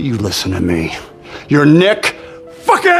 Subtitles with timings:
[0.00, 0.96] You listen to me.
[1.48, 2.06] You're Nick
[2.60, 2.92] fucking.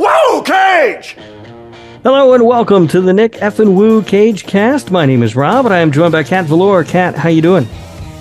[0.00, 1.16] Whoa, Cage!
[2.02, 4.90] Hello and welcome to the Nick F and Woo Cage Cast.
[4.90, 6.82] My name is Rob, and I am joined by Kat Valor.
[6.82, 7.68] Kat, how you doing?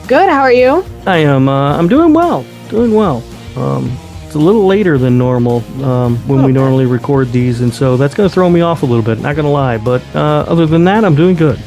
[0.08, 0.30] Good.
[0.30, 0.86] How are you?
[1.08, 1.50] I am.
[1.50, 2.46] Uh, I'm doing well.
[2.70, 3.24] Doing well.
[3.56, 3.98] Um,
[4.32, 8.14] it's a little later than normal um, when we normally record these, and so that's
[8.14, 9.20] going to throw me off a little bit.
[9.20, 11.60] Not going to lie, but uh, other than that, I'm doing good.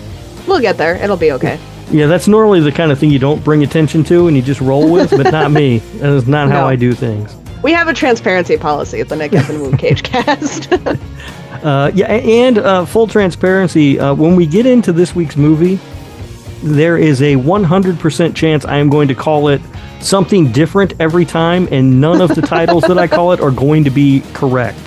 [0.48, 0.94] We'll get there.
[0.96, 1.60] It'll be okay.
[1.90, 4.62] Yeah, that's normally the kind of thing you don't bring attention to and you just
[4.62, 5.78] roll with, but not me.
[5.96, 7.36] That is not how I do things.
[7.62, 10.72] We have a transparency policy at the Nick and Moon Cage Cast.
[11.62, 15.78] Uh, yeah, and uh, full transparency, uh, when we get into this week's movie,
[16.62, 19.62] there is a 100% chance I am going to call it
[20.04, 23.84] something different every time, and none of the titles that I call it are going
[23.84, 24.78] to be correct.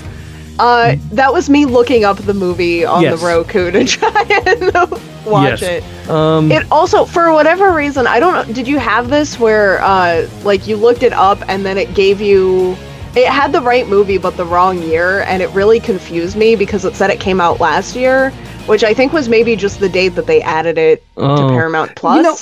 [0.60, 3.20] uh, that was me looking up the movie on Yes.
[3.20, 4.72] the Roku to try and
[5.26, 5.62] watch Yes.
[5.62, 6.10] it.
[6.10, 8.54] Um, It also, for whatever reason, I don't know.
[8.54, 12.22] Did you have this where, uh, like, you looked it up and then it gave
[12.22, 12.76] you.
[13.16, 16.86] It had the right movie but the wrong year, and it really confused me because
[16.86, 18.30] it said it came out last year,
[18.68, 21.36] which I think was maybe just the date that they added it Oh.
[21.36, 22.24] to Paramount Plus.
[22.24, 22.38] know,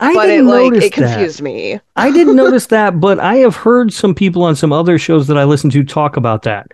[0.00, 1.44] I but didn't like notice it confused that.
[1.44, 1.80] me.
[1.96, 5.36] I didn't notice that, but I have heard some people on some other shows that
[5.36, 6.68] I listen to talk about that.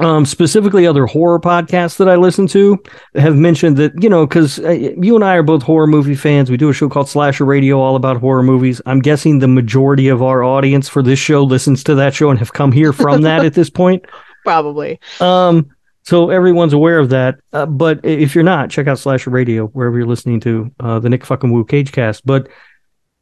[0.00, 2.80] Um, specifically, other horror podcasts that I listen to
[3.16, 6.50] have mentioned that you know because uh, you and I are both horror movie fans.
[6.50, 8.80] We do a show called Slasher Radio, all about horror movies.
[8.86, 12.38] I'm guessing the majority of our audience for this show listens to that show and
[12.38, 14.04] have come here from that at this point.
[14.44, 15.00] Probably.
[15.20, 15.68] Um,
[16.08, 17.38] so everyone's aware of that.
[17.52, 21.10] Uh, but if you're not, check out Slasher Radio wherever you're listening to uh, the
[21.10, 22.24] Nick fucking Woo Cage Cast.
[22.24, 22.48] But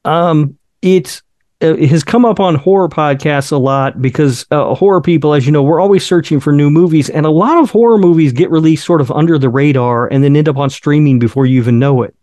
[0.04, 1.20] um, it's
[1.60, 5.46] uh, it has come up on horror podcasts a lot because uh, horror people, as
[5.46, 8.52] you know, we're always searching for new movies, and a lot of horror movies get
[8.52, 11.80] released sort of under the radar and then end up on streaming before you even
[11.80, 12.14] know it.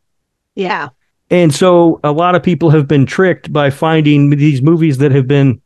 [0.56, 0.90] Yeah.
[1.30, 5.28] And so a lot of people have been tricked by finding these movies that have
[5.28, 5.62] been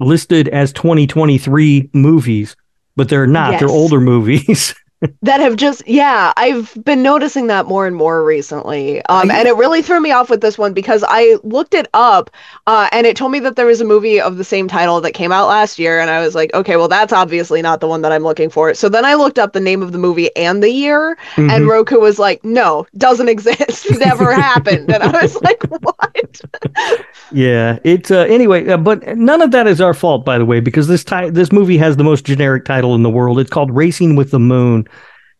[0.00, 2.56] listed as 2023 movies,
[2.98, 3.58] but they're not.
[3.60, 4.74] They're older movies.
[5.22, 9.00] That have just yeah, I've been noticing that more and more recently.
[9.06, 12.30] Um and it really threw me off with this one because I looked it up
[12.66, 15.12] uh and it told me that there was a movie of the same title that
[15.12, 18.02] came out last year and I was like, okay, well that's obviously not the one
[18.02, 18.74] that I'm looking for.
[18.74, 21.68] So then I looked up the name of the movie and the year and Mhm.
[21.70, 23.86] Roku was like, no, doesn't exist.
[23.98, 24.90] Never happened.
[24.92, 26.40] And I was like, what?
[27.32, 27.78] yeah.
[27.84, 30.88] it's uh, anyway, uh, but none of that is our fault, by the way, because
[30.88, 33.38] this ti- this movie has the most generic title in the world.
[33.38, 34.86] It's called Racing with the Moon.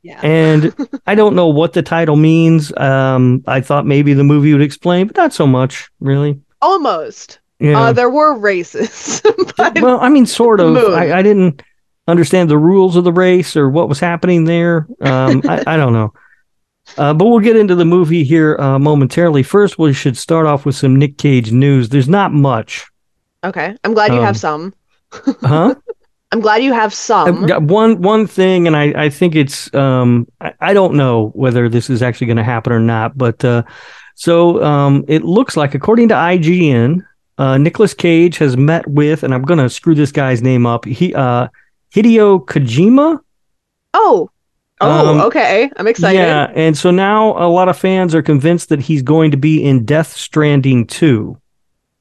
[0.02, 0.20] Yeah.
[0.22, 0.74] And
[1.06, 2.74] I don't know what the title means.
[2.76, 6.40] Um, I thought maybe the movie would explain, but not so much, really.
[6.62, 7.40] Almost.
[7.60, 7.80] Yeah.
[7.80, 9.20] Uh there were races.
[9.80, 10.76] well, I mean, sort of.
[10.76, 11.62] I, I didn't
[12.06, 14.86] understand the rules of the race or what was happening there.
[15.00, 16.12] Um, I, I don't know.
[16.96, 19.42] Uh, but we'll get into the movie here uh, momentarily.
[19.42, 21.88] First, we should start off with some Nick Cage news.
[21.90, 22.86] There's not much,
[23.44, 23.76] okay.
[23.84, 24.72] I'm glad you Um, have some.
[25.12, 25.74] huh?
[26.30, 27.42] I'm glad you have some.
[27.42, 31.28] I've got one one thing, and I I think it's um I, I don't know
[31.34, 33.62] whether this is actually going to happen or not, but uh,
[34.14, 37.02] so um it looks like according to IGN,
[37.38, 40.84] uh, Nicolas Cage has met with, and I'm going to screw this guy's name up.
[40.84, 41.48] He uh
[41.94, 43.20] Hideo Kojima.
[43.94, 44.30] Oh.
[44.80, 45.70] Oh, Um, okay.
[45.76, 46.18] I'm excited.
[46.18, 49.64] Yeah, and so now a lot of fans are convinced that he's going to be
[49.64, 51.36] in Death Stranding 2.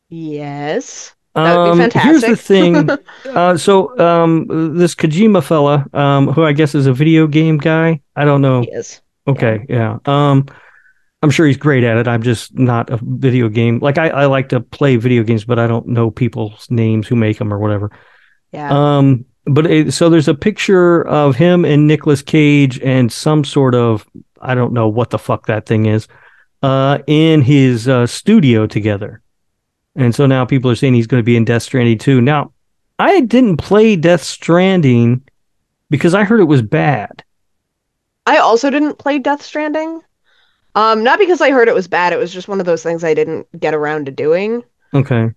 [0.09, 1.15] Yes.
[1.43, 2.89] That would be Um, Here's the thing.
[3.25, 8.01] uh, so um, this Kojima fella, um, who I guess is a video game guy.
[8.15, 8.61] I don't know.
[8.61, 9.01] He is.
[9.27, 9.99] Okay, yeah.
[10.05, 10.45] Um,
[11.21, 12.07] I'm sure he's great at it.
[12.07, 13.79] I'm just not a video game.
[13.79, 17.15] Like I, I like to play video games, but I don't know people's names who
[17.15, 17.91] make them or whatever.
[18.51, 18.69] Yeah.
[18.97, 23.75] Um, but it, so there's a picture of him and Nicolas Cage and some sort
[23.75, 24.07] of
[24.41, 26.07] I don't know what the fuck that thing is,
[26.63, 29.21] uh, in his uh, studio together.
[29.97, 32.21] And so now people are saying he's going to be in Death Stranding 2.
[32.21, 32.53] Now,
[32.99, 35.23] I didn't play Death Stranding
[35.89, 37.23] because I heard it was bad.
[38.25, 40.01] I also didn't play Death Stranding.
[40.75, 43.03] Um, not because I heard it was bad, it was just one of those things
[43.03, 44.63] I didn't get around to doing.
[44.93, 45.31] Okay.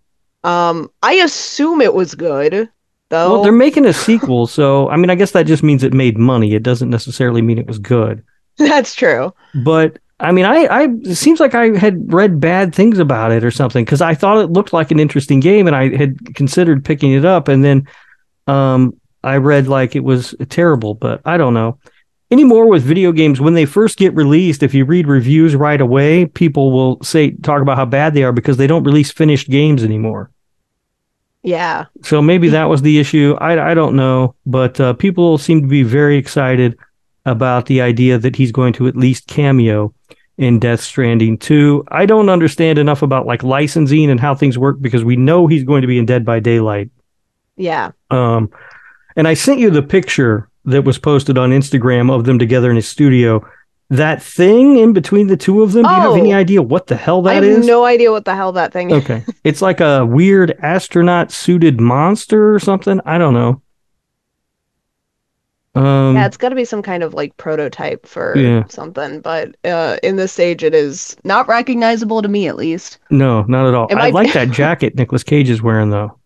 [0.44, 2.68] Um, I assume it was good,
[3.08, 3.32] though.
[3.32, 6.18] Well, they're making a sequel, so I mean, I guess that just means it made
[6.18, 6.54] money.
[6.54, 8.22] It doesn't necessarily mean it was good.
[8.58, 9.32] That's true.
[9.54, 13.42] But I mean, I, I it seems like I had read bad things about it
[13.42, 16.84] or something because I thought it looked like an interesting game and I had considered
[16.84, 17.88] picking it up, and then
[18.46, 18.94] um,
[19.24, 20.94] I read like it was terrible.
[20.94, 21.78] But I don't know
[22.30, 23.40] anymore with video games.
[23.40, 27.62] When they first get released, if you read reviews right away, people will say talk
[27.62, 30.30] about how bad they are because they don't release finished games anymore.
[31.42, 31.86] Yeah.
[32.02, 33.36] So maybe that was the issue.
[33.40, 36.78] I, I don't know, but uh, people seem to be very excited
[37.26, 39.92] about the idea that he's going to at least cameo
[40.38, 41.84] in Death Stranding 2.
[41.88, 45.64] I don't understand enough about like licensing and how things work because we know he's
[45.64, 46.90] going to be in Dead by Daylight.
[47.56, 47.90] Yeah.
[48.10, 48.50] Um,
[49.16, 52.76] and I sent you the picture that was posted on Instagram of them together in
[52.76, 53.46] his studio.
[53.90, 56.14] That thing in between the two of them, do you have Oh.
[56.14, 57.48] any idea what the hell that is?
[57.48, 57.66] I have is?
[57.66, 59.02] no idea what the hell that thing is.
[59.02, 59.24] Okay.
[59.42, 63.00] It's like a weird astronaut suited monster or something.
[63.04, 63.60] I don't know.
[65.76, 68.64] Um, Yeah, it's got to be some kind of like prototype for Yeah.
[68.68, 72.98] something, but uh, in this stage, it is not recognizable to me at least.
[73.10, 73.86] no, not at all.
[73.88, 76.16] It I might- like that jacket Nicolas Cage is wearing, though.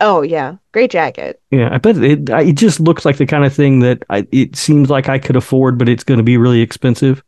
[0.00, 1.40] Oh yeah, great jacket.
[1.50, 2.28] Yeah, I bet it.
[2.30, 5.36] It just looks like the kind of thing that I, it seems like I could
[5.36, 7.22] afford, but it's going to be really expensive.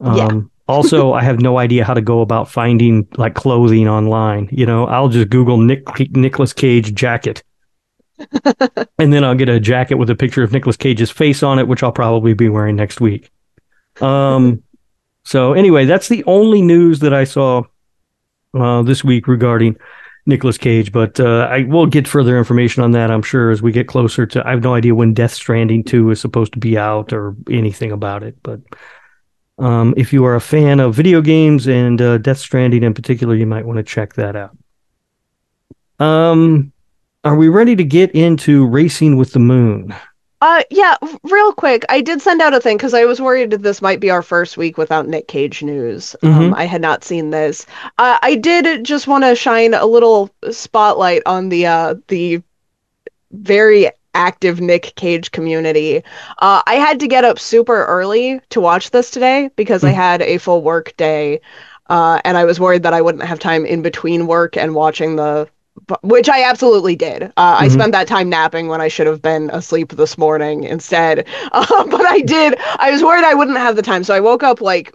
[0.00, 0.40] Um, Yeah.
[0.68, 4.48] also, I have no idea how to go about finding like clothing online.
[4.52, 5.82] You know, I'll just Google Nick
[6.12, 7.42] Nicolas Cage jacket,
[8.98, 11.68] and then I'll get a jacket with a picture of Nicolas Cage's face on it,
[11.68, 13.30] which I'll probably be wearing next week.
[14.00, 14.62] Um,
[15.24, 17.62] so anyway, that's the only news that I saw
[18.54, 19.76] uh, this week regarding
[20.26, 23.70] Nicolas Cage, but uh, I will get further information on that, I'm sure, as we
[23.70, 24.46] get closer to.
[24.46, 27.92] I have no idea when Death Stranding 2 is supposed to be out or anything
[27.92, 28.60] about it, but
[29.58, 33.34] um, if you are a fan of video games and uh, Death Stranding in particular,
[33.34, 34.56] you might want to check that out.
[35.98, 36.72] Um,
[37.26, 39.94] are we ready to get into Racing with the Moon?
[40.42, 43.62] Uh, yeah, real quick, I did send out a thing because I was worried that
[43.62, 46.14] this might be our first week without Nick Cage news.
[46.22, 47.66] Um, I had not seen this.
[47.98, 52.42] Uh, I did just want to shine a little spotlight on the uh the
[53.32, 56.02] very active Nick Cage community.
[56.38, 59.94] Uh, I had to get up super early to watch this today because I Mm.
[59.94, 61.40] had a full work day,
[61.88, 65.16] uh, and I was worried that I wouldn't have time in between work and watching
[65.16, 65.48] the.
[66.02, 67.24] Which I absolutely did.
[67.24, 67.70] Uh, I Mhm.
[67.70, 71.26] spent that time napping when I should have been asleep this morning instead.
[71.52, 72.56] Uh, but I did.
[72.78, 74.94] I was worried I wouldn't have the time, so I woke up like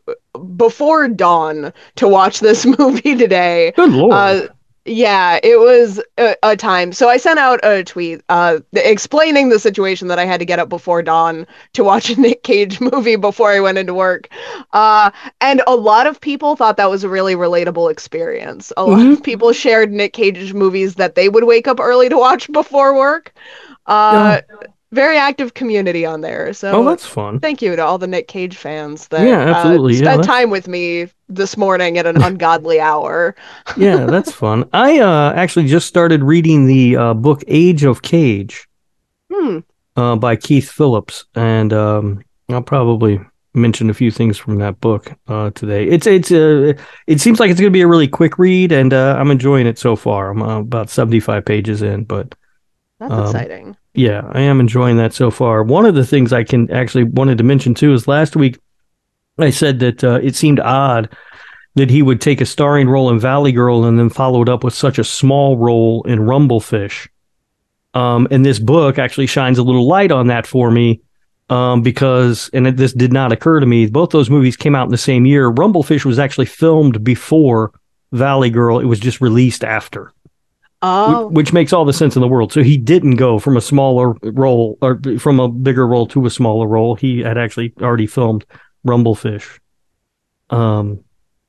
[0.58, 3.74] before dawn to watch this movie today.
[3.76, 4.14] Good lord.
[4.14, 4.42] Uh,
[4.86, 6.92] yeah, it was a, a time.
[6.92, 10.58] So I sent out a tweet uh, explaining the situation that I had to get
[10.58, 14.30] up before dawn to watch a Nick Cage movie before I went into work.
[14.74, 18.74] Uh, and a lot of people thought that was a really relatable experience.
[18.76, 22.18] A lot of people shared Nick Cage movies that they would wake up early to
[22.18, 23.34] watch before work.
[23.86, 24.42] Uh,
[24.94, 26.52] Very active community on there.
[26.54, 27.40] So oh, that's fun.
[27.40, 29.94] thank you to all the Nick Cage fans that Yeah, absolutely.
[29.94, 33.34] uh, Yeah, spent that's- time with me this morning at an ungodly hour.
[33.78, 34.68] yeah, that's fun.
[34.74, 38.68] I uh, actually just started reading the uh, book Age of Cage
[39.34, 39.60] Hmm.
[39.96, 43.22] uh, by Keith Phillips, and um, I'll probably
[43.54, 45.86] mention a few things from that book uh, today.
[45.88, 46.74] It's it's uh,
[47.08, 49.68] it seems like it's going to be a really quick read, and uh, I'm enjoying
[49.68, 50.32] it so far.
[50.32, 52.36] I'm uh, about 75 pages in, but
[53.00, 53.78] That's Um, exciting.
[53.94, 55.64] Yeah, I am enjoying that so far.
[55.64, 58.58] One of the things I can actually wanted to mention too is last week
[59.38, 61.10] I said that uh, it seemed odd
[61.76, 64.64] that he would take a starring role in Valley Girl and then follow it up
[64.64, 67.08] with such a small role in Rumblefish.
[67.94, 71.02] Um, and this book actually shines a little light on that for me
[71.50, 74.86] um, because, and it, this did not occur to me, both those movies came out
[74.86, 75.52] in the same year.
[75.52, 77.74] Rumblefish was actually filmed before
[78.14, 80.14] Valley Girl, it was just released after
[80.84, 82.52] Oh, which makes all the sense in the world.
[82.52, 86.30] So he didn't go from a smaller role or from a bigger role to a
[86.30, 86.96] smaller role.
[86.96, 88.46] He had actually already filmed
[88.86, 89.60] Rumblefish.
[90.50, 91.04] Um,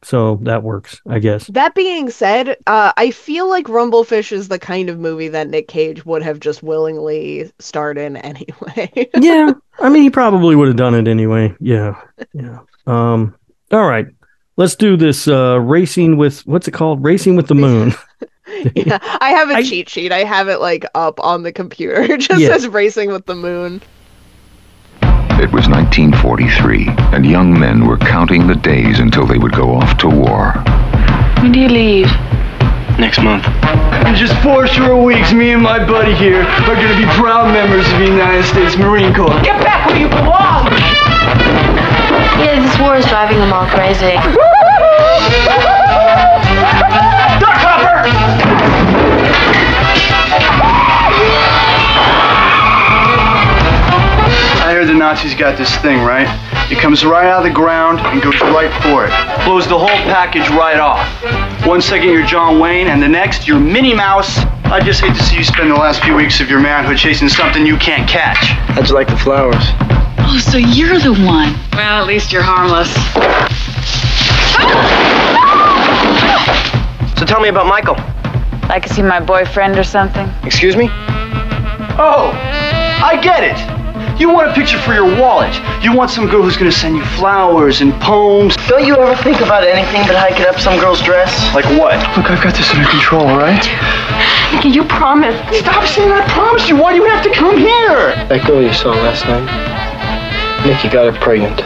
[0.04, 1.46] so that works, I guess.
[1.46, 5.68] that being said, uh, I feel like Rumblefish is the kind of movie that Nick
[5.68, 9.08] Cage would have just willingly starred in anyway.
[9.16, 11.54] yeah, I mean, he probably would have done it anyway.
[11.60, 12.00] Yeah,
[12.34, 12.58] yeah.
[12.86, 13.36] Um,
[13.70, 14.06] all right,
[14.56, 15.28] let's do this.
[15.28, 17.04] Uh, racing with what's it called?
[17.04, 17.94] Racing with the Moon.
[18.74, 20.12] yeah, I have a I- cheat sheet.
[20.12, 22.00] I have it like up on the computer.
[22.12, 22.48] It just Yeah.
[22.48, 23.80] says Racing with the Moon.
[25.40, 29.96] It was 1943, and young men were counting the days until they would go off
[29.98, 30.52] to war.
[31.42, 32.06] When do you leave?
[32.98, 33.44] Next month.
[34.06, 37.90] In just four short weeks, me and my buddy here are gonna be proud members
[37.90, 39.40] of the United States Marine Corps.
[39.42, 40.66] Get back where you belong!
[42.38, 44.14] Yeah, this war is driving them all crazy.
[54.82, 56.26] I the Nazis got this thing, right?
[56.68, 59.44] It comes right out of the ground and goes right for it.
[59.44, 61.06] Blows the whole package right off.
[61.64, 64.38] One second you're John Wayne, and the next you're Minnie Mouse.
[64.64, 67.28] I just hate to see you spend the last few weeks of your manhood chasing
[67.28, 68.38] something you can't catch.
[68.74, 69.54] How'd you like the flowers?
[70.18, 71.54] Oh, so you're the one.
[71.74, 72.90] Well, at least you're harmless.
[77.16, 77.94] So tell me about Michael.
[78.68, 80.28] Like to see my boyfriend or something?
[80.42, 80.88] Excuse me?
[82.00, 82.32] Oh,
[83.00, 83.71] I get it.
[84.22, 85.52] You want a picture for your wallet.
[85.82, 88.54] You want some girl who's gonna send you flowers and poems.
[88.68, 91.34] Don't you ever think about anything but hiking up some girl's dress?
[91.52, 91.98] Like what?
[92.16, 93.66] Look, I've got this under control, all right?
[94.54, 95.42] Nicky, you promised.
[95.58, 96.76] Stop saying I promised you.
[96.76, 98.14] Why do you have to come here?
[98.30, 99.42] That girl you saw last night,
[100.64, 101.58] Nikki got her pregnant.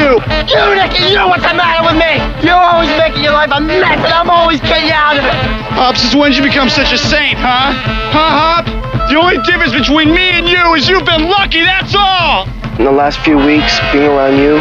[0.00, 0.16] You?
[0.48, 2.18] You, Nikki, you know what's the matter with me?
[2.40, 5.34] You're always making your life a mess, and I'm always getting you out of it.
[5.76, 7.72] Hop, since when did you become such a saint, huh?
[8.10, 8.64] Huh, Hop?
[9.12, 12.48] The only difference between me and you is you've been lucky, that's all!
[12.78, 14.58] In the last few weeks, being around you,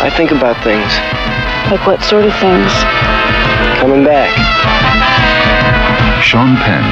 [0.00, 0.88] I think about things.
[1.70, 2.72] Like what sort of things?
[3.78, 4.30] Coming back.
[6.22, 6.86] Sean Penn,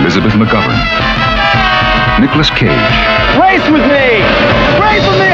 [0.00, 0.80] Elizabeth McGovern,
[2.20, 2.72] Nicolas Cage,
[3.36, 4.24] Race with me!
[4.80, 5.33] Race with me, Hop!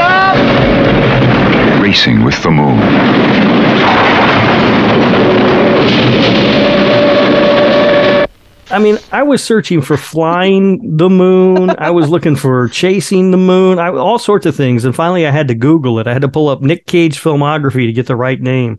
[1.90, 2.78] Racing with the Moon.
[8.70, 11.70] I mean, I was searching for flying the moon.
[11.78, 13.80] I was looking for chasing the moon.
[13.80, 16.06] I, all sorts of things, and finally, I had to Google it.
[16.06, 18.78] I had to pull up Nick Cage filmography to get the right name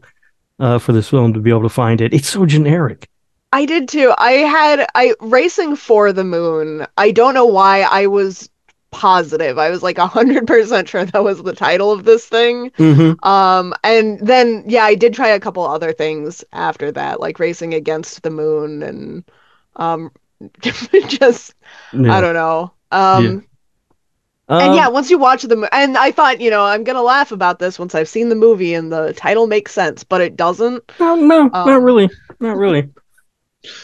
[0.61, 2.13] uh, for this film to be able to find it.
[2.13, 3.09] It's so generic.
[3.51, 4.13] I did too.
[4.19, 6.87] I had I racing for the moon.
[6.97, 8.49] I don't know why I was
[8.91, 9.57] positive.
[9.57, 12.71] I was like hundred percent sure that was the title of this thing.
[12.71, 13.27] Mm-hmm.
[13.27, 17.73] Um, and then yeah, I did try a couple other things after that, like racing
[17.73, 19.23] against the moon and
[19.77, 20.11] um,
[20.61, 21.53] just
[21.93, 22.73] I don't know.
[22.91, 23.47] Um,
[24.49, 27.31] and yeah, once you watch the mo- and I thought, you know, I'm gonna laugh
[27.31, 30.83] about this once I've seen the movie and the title makes sense, but it doesn't.
[30.99, 32.09] No, no, Um, not really,
[32.41, 32.89] not really.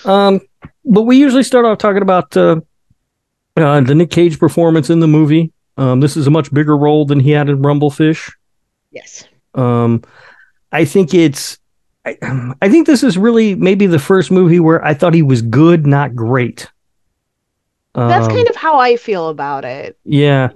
[0.03, 0.41] Um,
[0.83, 2.59] but we usually start off talking about uh,
[3.57, 5.51] uh, the Nick Cage performance in the movie.
[5.77, 8.31] Um, this is a much bigger role than he had in Rumblefish.
[8.91, 9.25] Yes.
[9.53, 10.03] Um,
[10.71, 11.57] I think it's,
[12.05, 12.17] I,
[12.61, 15.85] I think this is really maybe the first movie where I thought he was good,
[15.85, 16.69] not great.
[17.93, 19.97] That's Um, kind of how I feel about it.
[20.03, 20.49] yeah,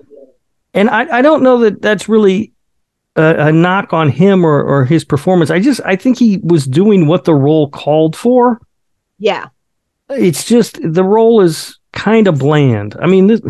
[0.76, 2.52] and I, I don't know that that's really
[3.16, 5.50] a, a knock on him or, or his performance.
[5.50, 8.62] I just I think he was doing what the role called for.
[9.18, 9.48] Yeah.
[10.10, 12.96] It's just the role is kind of bland.
[13.02, 13.42] I mean, this,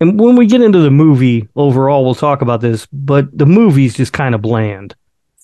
[0.00, 2.86] and when we get into the movie overall, we'll talk about this.
[2.92, 4.94] But the movie's just kind of bland.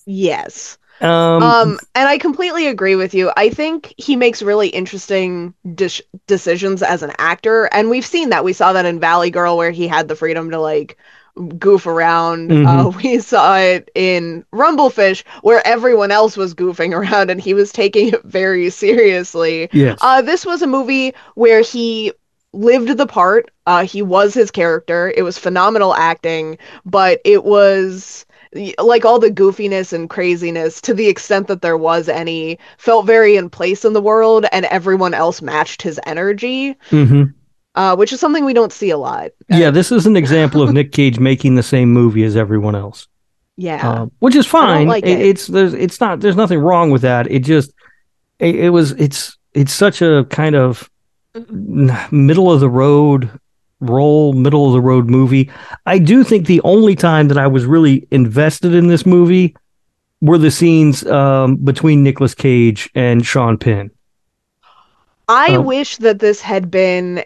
[0.06, 0.78] Yes.
[1.00, 3.32] Um, Um, and I completely agree with you.
[3.36, 5.54] I think he makes really interesting
[6.26, 8.44] decisions as an actor, and we've seen that.
[8.44, 10.96] We saw that in Valley Girl, where he had the freedom to like
[11.58, 12.52] goof around.
[12.52, 17.72] Uh, we saw it in Rumblefish, where everyone else was goofing around and he was
[17.72, 19.68] taking it very seriously.
[19.72, 19.98] yes.
[20.00, 22.12] Uh, this was a movie where he
[22.52, 23.50] lived the part.
[23.66, 25.12] Uh, he was his character.
[25.16, 28.26] It was phenomenal acting, but it was
[28.78, 33.36] like all the goofiness and craziness to the extent that there was any felt very
[33.36, 37.24] in place in the world and everyone else matched his energy hmm
[37.74, 40.74] uh, which is something we don't see a lot Yeah, this is an example of
[40.74, 43.08] Nick Cage making the same movie as everyone else.
[43.56, 44.86] yeah um, which is fine.
[44.86, 45.26] like It- it.
[45.28, 47.30] It's there's it's not there's nothing wrong with that.
[47.30, 47.72] It just
[48.38, 50.90] it, it was it's it's such a kind of
[51.50, 53.30] middle of the road
[53.80, 55.50] role, middle of the road movie.
[55.86, 59.56] I do think the only time that I was really invested in this movie
[60.20, 63.90] were the scenes um, between Nicolas Cage and Sean Penn.
[65.28, 67.24] i um, wish that this had been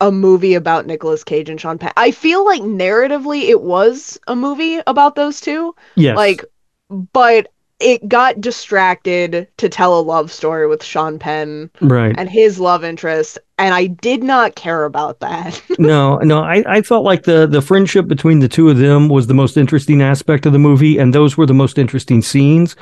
[0.00, 1.92] a movie about Nicolas Cage and Sean Penn.
[1.96, 5.74] I feel like narratively it was a movie about those two.
[5.96, 6.44] Yes, Like,
[6.88, 12.14] but it got distracted to tell a love story with Sean Penn right.
[12.18, 15.62] and his love interest, and I did not care about that.
[15.78, 19.26] no, no, I, I felt like the the friendship between the two of them was
[19.26, 22.74] the most interesting aspect of the movie, and those were the most interesting scenes.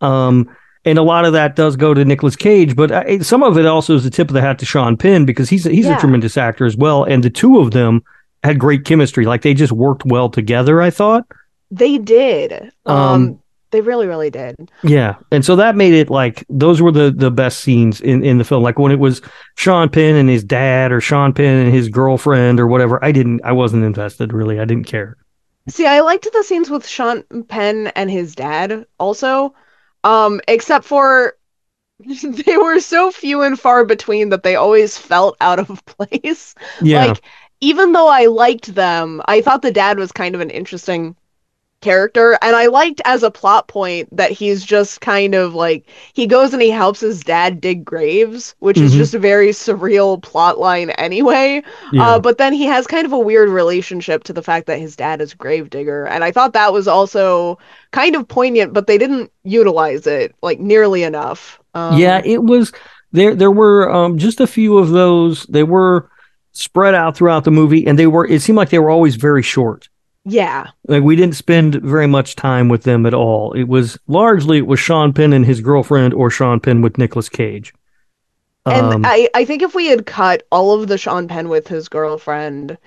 [0.00, 0.54] Um,
[0.84, 3.66] and a lot of that does go to Nicolas Cage, but I, some of it
[3.66, 5.96] also is the tip of the hat to Sean Penn because he's he's Yeah.
[5.96, 8.02] a tremendous actor as well, and the two of them
[8.42, 9.24] had great chemistry.
[9.24, 10.82] Like they just worked well together.
[10.82, 11.24] I thought,
[11.70, 12.72] they did.
[12.84, 13.41] Um, Um,
[13.72, 14.70] they really, really did.
[14.84, 18.38] yeah, and so that made it like those were the the best scenes in in
[18.38, 18.62] the film.
[18.62, 19.20] Like when it was
[19.56, 23.04] Sean Penn and his dad, or Sean Penn and his girlfriend, or whatever.
[23.04, 24.60] I didn't, I wasn't invested really.
[24.60, 25.16] I didn't care.
[25.68, 29.54] See, I liked the scenes with Sean Penn and his dad also,
[30.04, 31.34] um, except for
[32.46, 36.54] they were so few and far between that they always felt out of place.
[36.80, 37.06] Yeah.
[37.06, 37.22] Like,
[37.60, 41.16] even though I liked them, I thought the dad was kind of an interesting
[41.82, 45.84] character and I liked as a plot point that he's just kind of like
[46.14, 48.96] he goes and he helps his dad dig graves, which is Mhm.
[48.96, 51.62] just a very surreal plot line anyway.
[51.92, 52.08] Yeah.
[52.12, 54.96] Uh, but then he has kind of a weird relationship to the fact that his
[54.96, 56.06] dad is a gravedigger.
[56.06, 57.58] And I thought that was also
[57.90, 61.58] kind of poignant, but they didn't utilize it like nearly enough.
[61.74, 62.72] Um, yeah, it was
[63.12, 63.34] there.
[63.34, 65.44] There were um, just a few of those.
[65.46, 66.08] They were
[66.52, 68.26] spread out throughout the movie, and they were.
[68.26, 69.88] It seemed like they were always very short.
[70.24, 70.68] Yeah.
[70.86, 73.52] Like we didn't spend very much time with them at all.
[73.52, 77.28] It was largely it was Sean Penn and his girlfriend, or Sean Penn with Nicolas
[77.28, 77.72] Cage.
[78.64, 81.66] And Um, I, I think if we had cut all of the Sean Penn with
[81.66, 82.78] his girlfriend,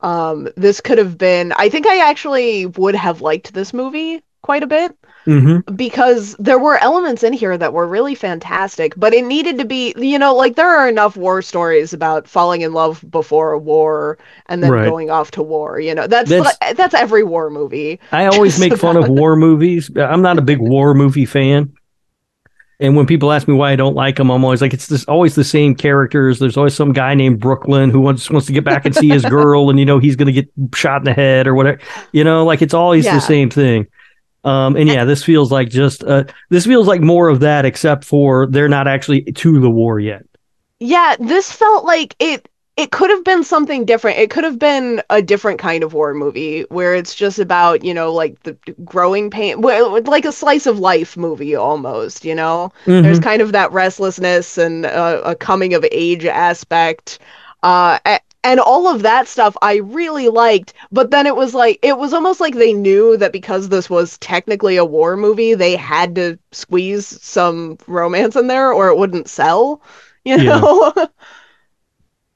[0.00, 1.52] um, this could have been.
[1.52, 4.96] I think I actually would have liked this movie quite a bit
[5.26, 5.76] mhm.
[5.76, 9.94] because there were elements in here that were really fantastic, but it needed to be,
[9.96, 14.18] you know, like there are enough war stories about falling in love before a war
[14.46, 14.88] and then Right.
[14.88, 15.80] going off to war.
[15.80, 17.98] You know, that's That's- li- that's every war movie.
[18.12, 19.90] I always make fun of war movies.
[19.96, 21.72] I'm not a big war movie fan.
[22.80, 25.04] And when people ask me why I don't like them, I'm always like, it's this,
[25.04, 26.40] always the same characters.
[26.40, 29.24] There's always some guy named Brooklyn who wants wants to get back and see his
[29.38, 31.78] girl, and you know he's going to get shot in the head or whatever.
[32.10, 33.14] You know, like it's always Yeah.
[33.14, 33.86] the same thing.
[34.44, 38.04] Um, and yeah, this feels like just uh, this feels like more of that, except
[38.04, 40.24] for they're not actually to the war yet.
[40.80, 44.18] Yeah, this felt like it it could have been something different.
[44.18, 47.94] It could have been a different kind of war movie where it's just about, you
[47.94, 52.72] know, like the growing pain, like a slice of life movie almost, you know?
[53.02, 57.20] There's kind of that restlessness and uh, a coming of age aspect.
[57.62, 58.00] Uh,
[58.44, 62.12] and all of that stuff I really liked, but then it was like it was
[62.14, 66.38] almost like they knew that because this was technically a war movie, they had to
[66.52, 69.82] squeeze some romance in there or it wouldn't sell,
[70.24, 70.92] you know?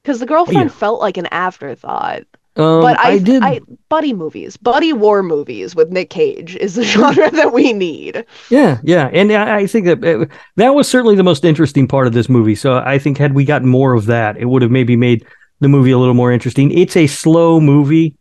[0.03, 0.73] Because the girlfriend Yeah.
[0.73, 2.23] felt like an afterthought.
[2.55, 3.41] Um, but I, I did.
[3.41, 8.25] I buddy movies, buddy war movies with Nick Cage is the genre that we need.
[8.49, 12.13] Yeah, yeah, and I, I think that that was certainly the most interesting part of
[12.13, 12.55] this movie.
[12.55, 15.23] So I think had we gotten more of that, it would have maybe made
[15.59, 16.71] the movie a little more interesting.
[16.71, 18.15] It's a slow movie,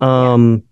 [0.00, 0.62] um,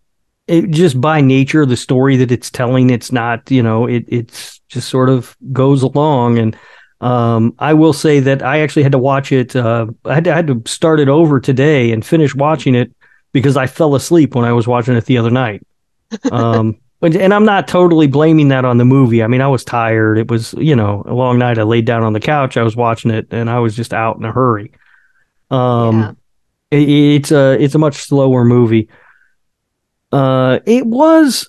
[0.46, 4.60] it just by nature the story that it's telling, it's not you know it it's
[4.68, 6.38] just sort of goes along.
[6.38, 6.56] And
[7.00, 9.54] um, I will say that I actually had to watch it.
[9.54, 12.92] Uh, I had to, I had to start it over today and finish watching it
[13.32, 15.66] because I fell asleep when I was watching it the other night.
[16.30, 19.22] Um, and I'm not totally blaming that on the movie.
[19.22, 20.18] I mean, I was tired.
[20.18, 21.58] It was, you know, a long night.
[21.58, 22.56] I laid down on the couch.
[22.56, 24.72] I was watching it, and I was just out in a hurry.
[25.50, 26.16] Um,
[26.70, 28.88] it- it's a it's a much slower movie.
[30.12, 31.48] Uh, it was.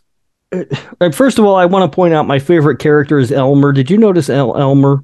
[0.52, 3.72] uh, First of all, I want to point out my favorite character is Elmer.
[3.72, 5.04] Did you notice El- Elmer?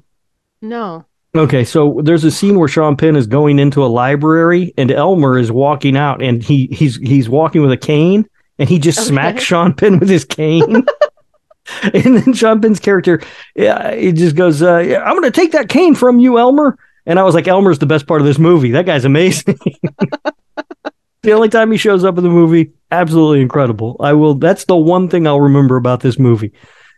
[0.62, 1.04] No.
[1.36, 5.38] Okay, so there's a scene where Sean Penn is going into a library and Elmer
[5.38, 8.26] is walking out and he he's he's walking with a cane
[8.58, 9.08] and he just Okay.
[9.08, 10.84] smacks Sean Penn with his cane.
[11.92, 13.20] and then Sean Penn's character
[13.54, 16.78] yeah, he just goes, uh, I'm gonna take that cane from you, Elmer.
[17.08, 18.70] And I was like, Elmer's the best part of this movie.
[18.72, 19.58] That guy's amazing.
[21.22, 23.96] the only time he shows up in the movie, absolutely incredible.
[23.98, 26.52] I will that's the one thing I'll remember about this movie.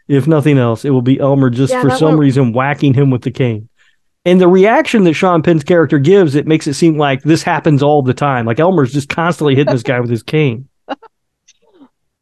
[0.08, 3.10] If nothing else, it will be Elmer just Yeah, for some one- reason whacking him
[3.10, 3.68] with the cane.
[4.26, 7.82] And the reaction that Sean Penn's character gives, it makes it seem like this happens
[7.82, 8.44] all the time.
[8.44, 10.68] Like Elmer's just constantly hitting this guy with his cane.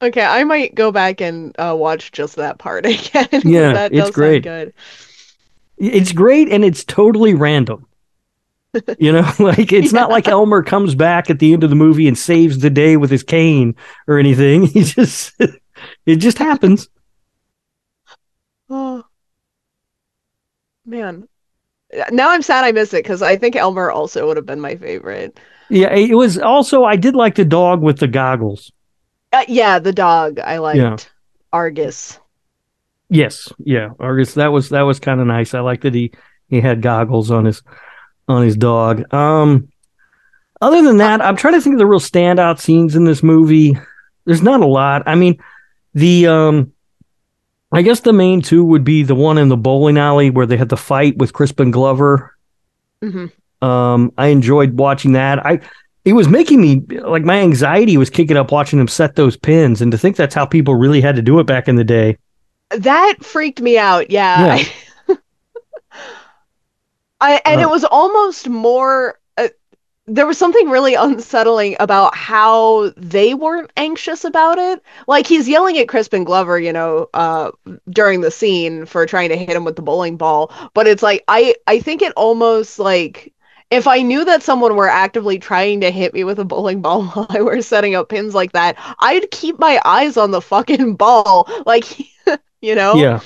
[0.00, 3.28] Okay, I might go back and uh, watch just that part again.
[3.44, 4.44] Yeah, that it's great.
[4.44, 4.72] good.
[5.78, 7.86] It's great and it's totally random.
[8.98, 12.06] You know, like it's not like Elmer comes back at the end of the movie
[12.06, 13.74] and saves the day with his cane
[14.06, 14.66] or anything.
[14.66, 15.32] He just
[16.04, 16.88] it just happens.
[18.68, 19.04] Oh.
[20.84, 21.28] Man.
[22.10, 24.76] Now I'm sad I missed it because I think Elmer also would have been my
[24.76, 25.40] favorite.
[25.70, 28.70] Yeah, it was also I did like the dog with the goggles.
[29.32, 30.78] Uh, yeah, the dog I liked.
[30.78, 30.96] Yeah.
[31.52, 32.18] Argus.
[33.10, 34.34] Yes, yeah, Argus.
[34.34, 35.54] That was that was kind of nice.
[35.54, 36.12] I like that he
[36.48, 37.62] he had goggles on his
[38.28, 39.12] on his dog.
[39.14, 39.68] Um,
[40.60, 43.76] other than that, I'm trying to think of the real standout scenes in this movie.
[44.26, 45.04] There's not a lot.
[45.06, 45.42] I mean,
[45.94, 46.72] the um,
[47.72, 50.56] I guess the main two would be the one in the bowling alley where they
[50.56, 52.34] had the fight with Crispin Glover.
[53.02, 53.26] hmm
[53.62, 55.44] Um, I enjoyed watching that.
[55.46, 55.60] I
[56.04, 59.80] it was making me like my anxiety was kicking up watching them set those pins,
[59.80, 62.18] and to think that's how people really had to do it back in the day.
[62.70, 64.10] That freaked me out.
[64.10, 64.62] Yeah.
[67.20, 67.62] I and Uh.
[67.64, 69.18] it was almost more.
[69.36, 69.48] Uh,
[70.06, 74.82] there was something really unsettling about how they weren't anxious about it.
[75.08, 77.50] Like he's yelling at Crispin Glover, you know, uh,
[77.90, 80.52] during the scene for trying to hit him with the bowling ball.
[80.74, 83.32] But it's like I I think it almost like
[83.70, 87.04] if I knew that someone were actively trying to hit me with a bowling ball
[87.06, 90.96] while I were setting up pins like that, I'd keep my eyes on the fucking
[90.96, 91.48] ball.
[91.66, 91.84] Like,
[92.60, 92.94] you know?
[92.96, 93.20] Yeah.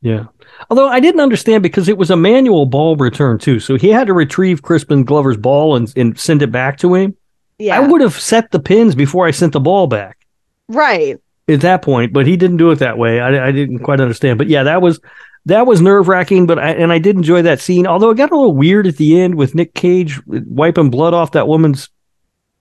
[0.00, 0.24] Yeah.
[0.68, 3.60] Although I didn't understand because it was a manual ball return too.
[3.60, 7.16] So he had to retrieve Crispin Glover's ball and, and send it back to him.
[7.58, 7.76] Yeah.
[7.76, 10.18] I would have set the pins before I sent the ball back
[10.68, 11.20] right.
[11.48, 13.20] at that point, but he didn't do it that way.
[13.20, 14.38] I, I didn't quite understand.
[14.38, 15.00] But yeah, that was
[15.46, 16.46] that was nerve wracking.
[16.46, 17.86] But I, and I did enjoy that scene.
[17.86, 21.32] Although it got a little weird at the end with Nick Cage wiping blood off
[21.32, 21.88] that woman's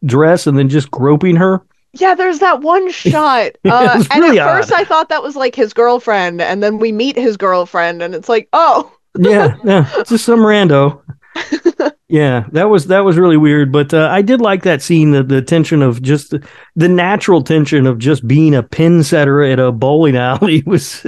[0.05, 1.65] dress and then just groping her.
[1.93, 3.51] Yeah, there's that one shot.
[3.65, 4.71] Uh, and really at first.
[4.71, 8.29] I thought that was like his girlfriend, and then we meet his girlfriend, and it's
[8.29, 11.01] like, oh, yeah, yeah, just some rando.
[12.09, 15.11] yeah, that was that was really weird, but uh, I did like that scene.
[15.11, 19.41] The, the tension of just the, the natural tension of just being a pin setter
[19.41, 21.03] at a bowling alley was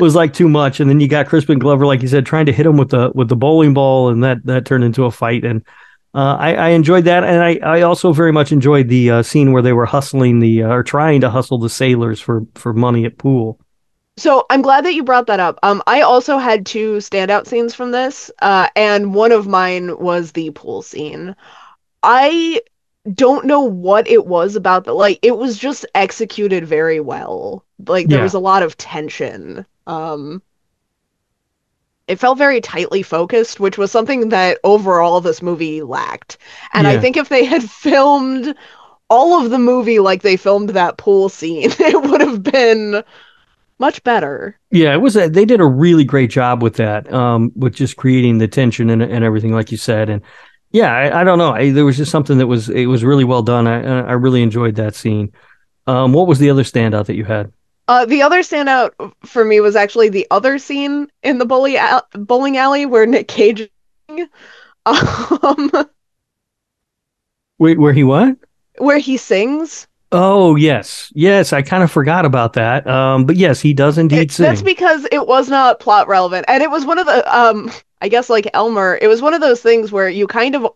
[0.00, 0.78] was like too much.
[0.78, 3.10] And then you got Crispin Glover, like you said, trying to hit him with the
[3.14, 5.44] with the bowling ball, and that that turned into a fight.
[5.44, 5.64] And
[6.14, 9.52] uh, I, I enjoyed that, and I, I also very much enjoyed the uh, scene
[9.52, 13.04] where they were hustling the uh, or trying to hustle the sailors for for money
[13.04, 13.60] at pool.
[14.16, 15.58] So I'm glad that you brought that up.
[15.62, 20.32] Um, I also had two standout scenes from this, uh, and one of mine was
[20.32, 21.36] the pool scene.
[22.02, 22.62] I
[23.14, 27.64] don't know what it was about the like it was just executed very well.
[27.86, 28.22] Like there Yeah.
[28.22, 29.66] was a lot of tension.
[29.86, 30.42] Um
[32.08, 36.38] it felt very tightly focused, which was something that overall this movie lacked.
[36.72, 38.54] And I think if they had filmed
[39.10, 43.04] all of the movie like they filmed that pool scene, it would have been
[43.78, 44.58] much better.
[44.70, 45.16] Yeah, it was.
[45.16, 48.88] A, they did a really great job with that, um, with just creating the tension
[48.90, 50.08] and, and everything, like you said.
[50.08, 50.22] And
[50.72, 51.52] yeah, I, I don't know.
[51.52, 53.66] I, there was just something that was it was really well done.
[53.66, 55.32] I I really enjoyed that scene.
[55.86, 57.52] Um, what was the other standout that you had?
[57.88, 58.90] Uh, the other standout
[59.24, 63.28] for me was actually the other scene in the bowling, al- bowling alley where Nick
[63.28, 63.68] Cage.
[64.86, 65.70] Um,
[67.58, 68.36] Wait, where he what?
[68.78, 69.86] where he sings.
[70.12, 71.52] Oh yes, yes.
[71.52, 72.86] I kind of forgot about that.
[72.86, 74.44] Um, but yes, he does indeed It- sing.
[74.44, 77.70] that's because it was not plot relevant, and it was one of the um,
[78.00, 80.68] I guess like Elmer, it was one of those things where you kind of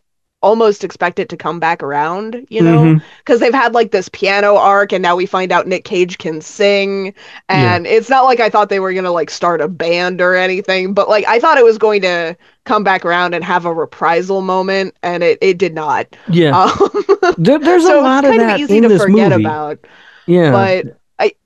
[0.43, 4.57] almost expect it to come back around, you know, because they've had like this piano
[4.57, 7.15] arc, and now we find out Nick Cage can sing,
[7.49, 10.95] and it's not like I thought they were gonna like start a band or anything,
[10.95, 14.41] but like I thought it was going to come back around and have a reprisal
[14.43, 16.17] moment, and it it did not.
[16.27, 16.91] Yeah, Um,
[17.39, 19.33] there, there's so a lot it's of that in to this forget movie.
[19.33, 19.79] about.
[20.27, 20.87] Yeah, but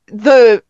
[0.08, 0.62] the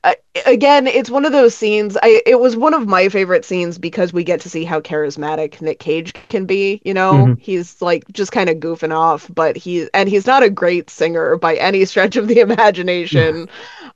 [0.46, 4.12] again it's one of those scenes I it was one of my favorite scenes because
[4.12, 7.31] we get to see how charismatic Nick Cage can be, you know.
[7.31, 7.38] Mhm.
[7.38, 11.37] He's like just kind of goofing off, but he and he's not a great singer
[11.37, 13.49] by any stretch of the imagination.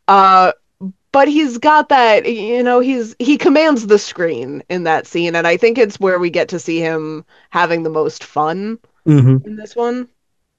[0.08, 0.52] uh
[1.12, 5.46] but he's got that you know he's he commands the screen in that scene and
[5.46, 9.56] I think it's where we get to see him having the most fun hmm in
[9.56, 10.08] this one.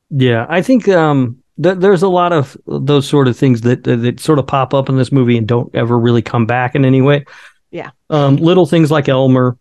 [0.09, 3.97] Yeah, I think um, th- there's a lot of those sort of things that, that
[3.97, 6.85] that sort of pop up in this movie and don't ever really come back in
[6.85, 7.25] any way.
[7.71, 7.91] Yeah.
[8.09, 9.57] Um, little things like Elmer,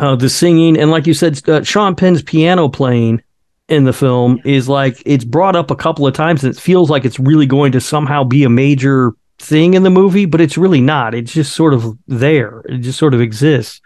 [0.00, 3.22] uh, the singing, and like you said, uh, Sean Penn's piano playing
[3.68, 6.90] in the film is like it's brought up a couple of times, and it feels
[6.90, 10.56] like it's really going to somehow be a major thing in the movie, but it's
[10.56, 11.14] really not.
[11.14, 12.62] It's just sort of there.
[12.68, 13.80] It just sort of exists.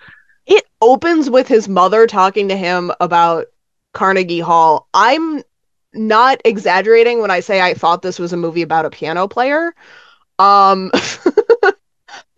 [0.47, 3.47] it opens with his mother talking to him about
[3.93, 4.89] Carnegie Hall.
[4.95, 5.43] I'm
[5.95, 9.75] not exaggerating when I say I thought this was a movie about a piano player.
[10.39, 10.91] Um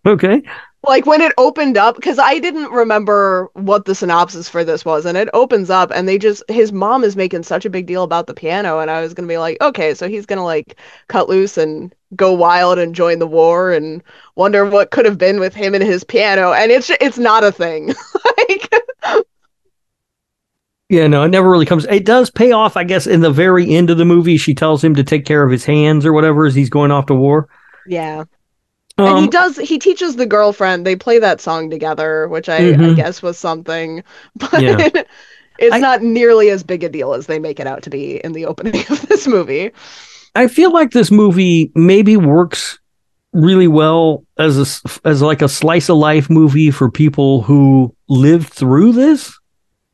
[0.05, 0.43] Okay.
[0.85, 5.05] like when it opened up cuz I didn't remember what the synopsis for this was
[5.05, 8.03] and it opens up and they just his mom is making such a big deal
[8.03, 10.43] about the piano and I was going to be like, okay, so he's going to
[10.43, 14.03] like cut loose and go wild and join the war and
[14.35, 17.51] wonder what could have been with him and his piano and it's it's not a
[17.51, 17.93] thing.
[18.37, 18.69] like
[20.93, 21.85] Yeah, no, it never really comes.
[21.85, 24.37] It does pay off, I guess, in the very end of the movie.
[24.37, 27.07] She tells him to take care of his hands or whatever as he's going off
[27.07, 27.47] to war.
[27.87, 28.25] Yeah.
[28.99, 32.57] and he Um, does he teaches the girlfriend they play that song together which i,
[32.57, 32.95] I Mhm.
[32.95, 34.03] guess was something
[34.35, 34.87] but Yeah.
[35.57, 38.17] it's I- not nearly as big a deal as they make it out to be
[38.23, 39.71] in the opening of this movie
[40.35, 42.77] I feel like this movie maybe works
[43.33, 48.49] really well as a as like a slice of life movie for people who lived
[48.53, 49.33] through this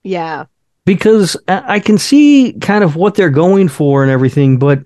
[0.03, 0.43] yeah
[0.89, 4.79] because I can see kind of what they're going for and everything, but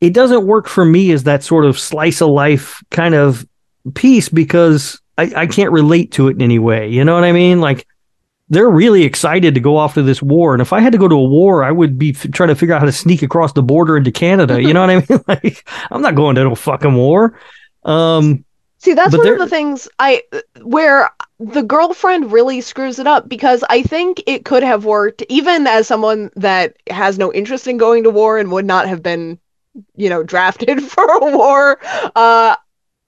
[0.00, 3.44] it doesn't work for me as that sort of slice of life kind of
[3.94, 6.90] piece because I, I can't relate to it in any way.
[6.90, 7.60] You know what I mean?
[7.60, 7.88] Like
[8.50, 11.08] they're really excited to go off to this war, and if I had to go
[11.08, 13.52] to a war, I would be f- trying to figure out how to sneak across
[13.52, 14.62] the border into Canada.
[14.62, 15.24] You know what I mean?
[15.26, 17.36] Like I'm not going to no fucking war.
[17.82, 18.44] Um,
[18.82, 20.22] See, that's But one there- of the things I
[20.62, 25.66] where the girlfriend really screws it up because I think it could have worked even
[25.66, 29.38] as someone that has no interest in going to war and would not have been,
[29.96, 31.78] you know, drafted for a war.
[32.14, 32.56] Uh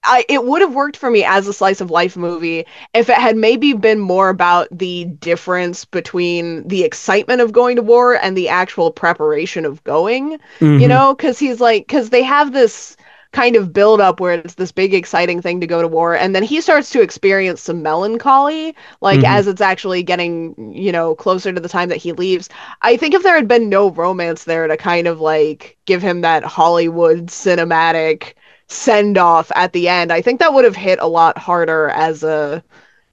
[0.04, 3.16] I it would have worked for me as a slice of life movie if it
[3.16, 8.36] had maybe been more about the difference between the excitement of going to war and
[8.36, 10.38] the actual preparation of going
[10.76, 10.88] you Mhm.
[10.88, 12.96] know because he's like because they have this
[13.34, 16.34] kind of build up where it's this big exciting thing to go to war and
[16.34, 19.24] then he starts to experience some melancholy like Mhm.
[19.24, 22.48] as it's actually getting you know closer to the time that he leaves
[22.82, 26.22] i think if there had been no romance there to kind of like give him
[26.22, 28.34] that hollywood cinematic
[28.68, 32.22] send off at the end i think that would have hit a lot harder as
[32.22, 32.62] a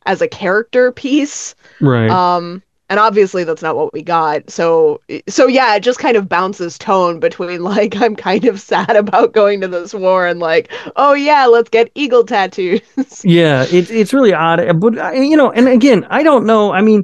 [0.05, 2.10] as a character piece right.
[2.10, 6.30] um and obviously that's not what we got so so yeah it just kind of
[6.30, 10.71] bounces tone between like i'm kind of sad about going to this war and like
[10.97, 12.82] oh yeah let's get eagle tattoos
[13.23, 14.80] Yeah, it, it's really odd.
[14.80, 16.71] But, uh, you know, and again, I don't know.
[16.71, 17.04] I mean,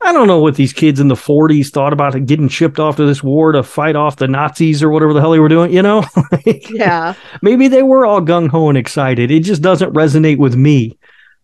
[0.00, 3.04] I don't know what these kids in the 40s thought about getting shipped off to
[3.04, 5.82] this war to fight off the Nazis or whatever the hell they were doing, you
[5.82, 6.04] know?
[6.32, 9.30] Like, yeah Maybe they were all gung ho and excited.
[9.30, 10.98] It just doesn't resonate with me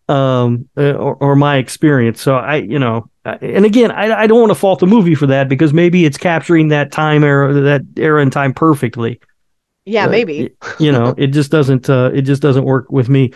[0.09, 2.21] um, uh, or, or my experience.
[2.21, 5.15] So I, you know, uh, and again, I, I don't want to fault the movie
[5.15, 9.19] for that because maybe it's capturing that time era, that era and time perfectly.
[9.85, 11.89] yeah Uh, maybe you know, it just doesn't.
[11.89, 13.31] Uh, it just doesn't work with me.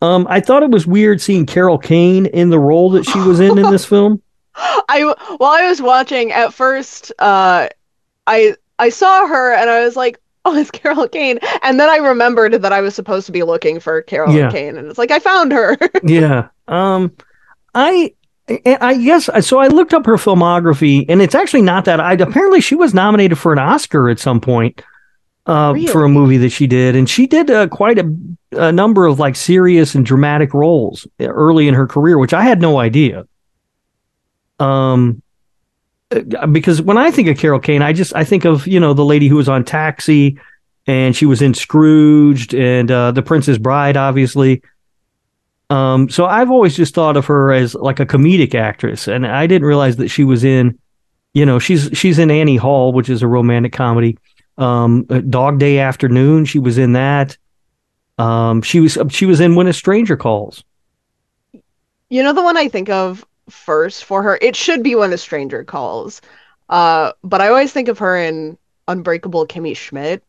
[0.00, 3.40] Um, I thought it was weird seeing Carol Kane in the role that she was
[3.40, 4.20] in in this film.
[4.90, 5.02] i
[5.38, 7.66] while i was watching at first uh
[8.26, 11.96] i i saw her and i was like oh it's carol kane and then i
[11.96, 14.50] remembered that i was supposed to be looking for carol Yeah.
[14.50, 16.48] kane and it's like i found her yeah.
[16.68, 17.12] Um,
[17.74, 18.12] I.
[18.66, 19.58] I I guess so.
[19.58, 22.00] I looked up her filmography, and it's actually not that.
[22.00, 24.82] I apparently she was nominated for an Oscar at some point
[25.46, 28.16] uh, for a movie that she did, and she did uh, quite a,
[28.52, 32.60] a number of like serious and dramatic roles early in her career, which I had
[32.60, 33.26] no idea.
[34.58, 35.22] Um,
[36.10, 38.94] uh, because when I think of Carol Kane, I just I think of you know
[38.94, 40.38] the lady who was on Taxi,
[40.86, 44.62] and she was in Scrooged and uh, The Princess Bride, obviously.
[45.72, 49.46] Um, so I've always just thought of her as like a comedic actress, and I
[49.46, 50.78] didn't realize that she was in,
[51.32, 54.18] you know, she's she's in Annie Hall, which is a romantic comedy.
[54.58, 57.38] Um, uh, Dog Day Afternoon, she was in that.
[58.18, 60.62] Um, she was she was in When a Stranger Calls.
[62.10, 64.38] You know the one I think of first for her?
[64.42, 66.20] It should be when a stranger calls.
[66.68, 68.58] Uh, but I always think of her in
[68.88, 70.22] Unbreakable Kimmy Schmidt.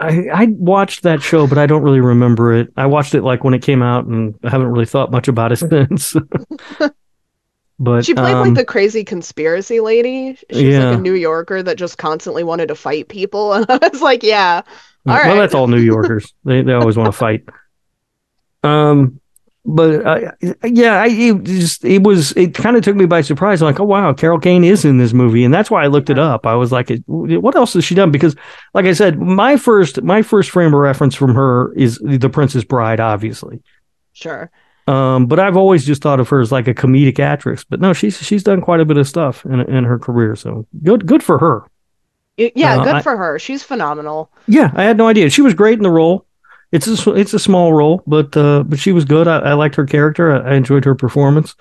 [0.00, 2.72] I I watched that show, but I don't really remember it.
[2.76, 5.52] I watched it like when it came out, and I haven't really thought much about
[5.52, 6.14] it since.
[7.78, 10.38] but She played um, like the crazy conspiracy lady.
[10.50, 10.90] She's yeah.
[10.90, 13.52] like a New Yorker that just constantly wanted to fight people.
[13.60, 14.62] And I was like, yeah,
[15.06, 15.34] all well, right.
[15.34, 16.32] that's all New Yorkers.
[16.44, 17.44] they they always want to fight.
[18.62, 19.19] Um,
[19.64, 20.32] but uh,
[20.64, 23.60] yeah, I it just it was it kind of took me by surprise.
[23.62, 26.10] I'm like, oh wow, Carol Kane is in this movie, and that's why I looked
[26.10, 26.46] it up.
[26.46, 28.10] I was like, what else has she done?
[28.10, 28.34] Because,
[28.74, 32.64] like I said, my first my first frame of reference from her is The Princess
[32.64, 33.62] Bride, obviously.
[34.12, 34.50] sure.
[34.86, 37.62] Um, but I've always just thought of her as like a comedic actress.
[37.62, 40.34] But no, she's she's done quite a bit of stuff in in her career.
[40.36, 41.62] So good good for her.
[42.36, 43.38] Yeah, Uh, good I- for her.
[43.38, 44.32] She's phenomenal.
[44.48, 45.28] Yeah, I had no idea.
[45.30, 46.24] She was great in the role.
[46.72, 49.26] It's a it's a small role, but uh, but she was good.
[49.26, 50.32] I, I liked her character.
[50.32, 51.56] I, I enjoyed her performance.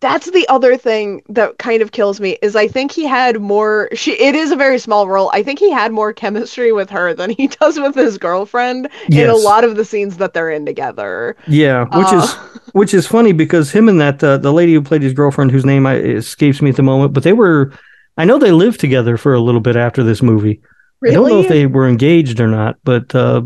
[0.00, 3.88] That's the other thing that kind of kills me is I think he had more
[3.94, 5.30] she it is a very small role.
[5.32, 9.28] I think he had more chemistry with her than he does with his girlfriend in
[9.30, 11.36] a lot of the scenes that they're in together.
[11.46, 12.34] Yeah, which Uh, is
[12.72, 15.64] which is funny because him and that uh, the lady who played his girlfriend, whose
[15.64, 17.72] name I, escapes me at the moment, but they were.
[18.16, 20.60] I know they lived together for a little bit after this movie.
[21.04, 23.42] I don't know if they were engaged or not, but uh,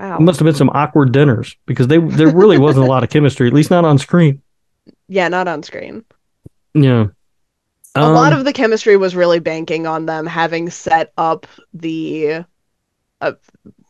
[0.00, 0.16] Wow.
[0.18, 3.10] it must have been some awkward dinners because they there really wasn't a lot of
[3.10, 4.42] chemistry, at least not on screen.
[5.08, 6.04] Yeah, not on screen.
[6.74, 7.08] Yeah,
[7.94, 12.44] a lot Um, of the chemistry was really banking on them having set up the
[13.20, 13.32] uh,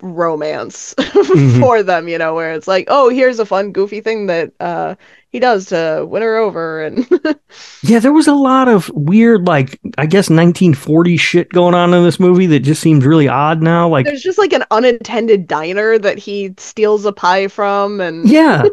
[0.03, 0.95] romance
[1.31, 1.61] Mm-hmm.
[1.61, 4.97] for them, you know, where it's like, oh, here's a fun, goofy thing that uh,
[5.29, 7.09] he does to win her over, and
[7.83, 12.03] Yeah, there was a lot of weird, like I guess 1940 shit going on in
[12.03, 13.89] this movie that just seems really odd now.
[13.89, 18.65] Like, there's just like an unintended diner that he steals a pie from, and yeah,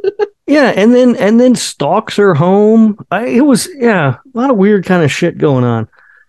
[0.47, 2.97] yeah, and then and then stalks her home.
[3.11, 5.87] I, it was yeah, a lot of weird kind of shit going on.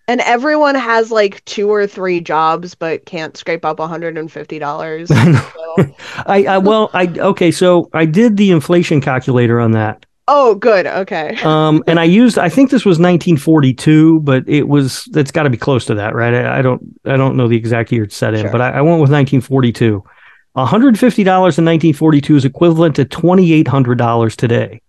[0.09, 5.11] And everyone has like two or three jobs but can't scrape up $150.
[5.15, 5.41] I know.
[5.55, 5.95] So-
[6.27, 10.05] I, I well, I okay, so I did the inflation calculator on that.
[10.27, 10.87] oh, good.
[10.87, 11.39] Okay.
[11.45, 15.51] Um, and I used I think this was 1942, but it was it's got to
[15.51, 16.35] be close to that, right?
[16.35, 18.51] I, I don't I don't know the exact year it's set in, Sure.
[18.53, 20.03] but I, I went with 1942.
[20.57, 24.81] $150 in 1942 is equivalent to $2,800 today.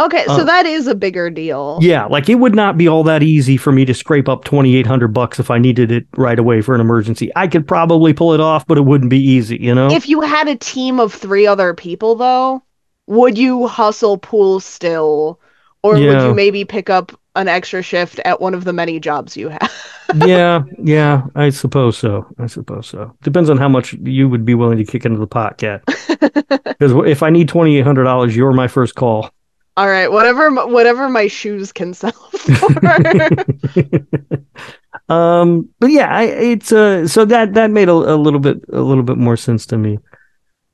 [0.00, 1.78] Okay, so Uh, that is a bigger deal.
[1.82, 5.08] Yeah, like it would not be all that easy for me to scrape up 2800
[5.08, 7.32] bucks if I needed it right away for an emergency.
[7.34, 9.90] I could probably pull it off, but it wouldn't be easy, you know?
[9.90, 12.62] If you had a team of three other people, though,
[13.08, 15.40] would you hustle pool still,
[15.82, 19.36] or would you maybe pick up an extra shift at one of the many jobs
[19.36, 19.72] you have?
[20.24, 22.24] yeah, yeah, I suppose so.
[22.38, 23.16] I suppose so.
[23.22, 25.82] Depends on how much you would be willing to kick into the pot, cat.
[25.86, 29.30] Because if I need $2800, you're my first call.
[29.78, 32.68] All right, whatever, whatever my shoes can sell for.
[35.08, 38.80] um but yeah I, it's uh so that that made a, a little bit a
[38.80, 39.98] little bit more sense to me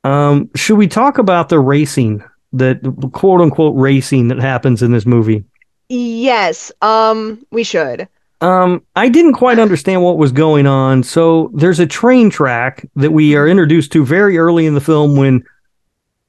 [0.03, 2.81] um should we talk about the racing that
[3.13, 5.45] quote unquote racing that happens in this movie
[5.89, 8.09] yes, um, we should.
[8.41, 13.13] um i didn't quite understand what was going on so there's a train track that
[13.13, 15.45] we are introduced to very early in the film when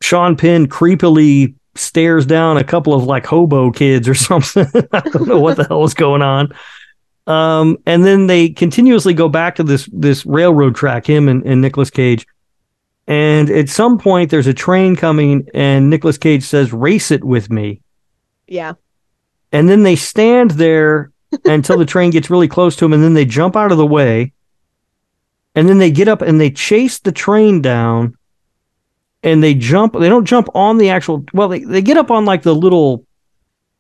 [0.02, 5.28] sean penn creepily stares down a couple of like hobo kids or something i don't
[5.28, 6.54] know what the hell is going on
[7.28, 11.62] um, and then they continuously go back to this this railroad track, him and, and
[11.62, 12.26] Nicolas Cage.
[13.08, 17.50] And at some point, there's a train coming, and Nicolas Cage says, "Race it with
[17.50, 17.82] me."
[18.48, 18.74] Yeah.
[19.52, 21.12] And then they stand there
[21.46, 23.88] until the train gets really close to them, and then they jump out of the
[23.88, 24.34] way.
[25.56, 28.18] And then they get up and they chase the train down.
[29.26, 29.94] And they jump.
[30.00, 31.26] They don't jump on the actual.
[31.34, 33.06] Well, they, they get up on like the little.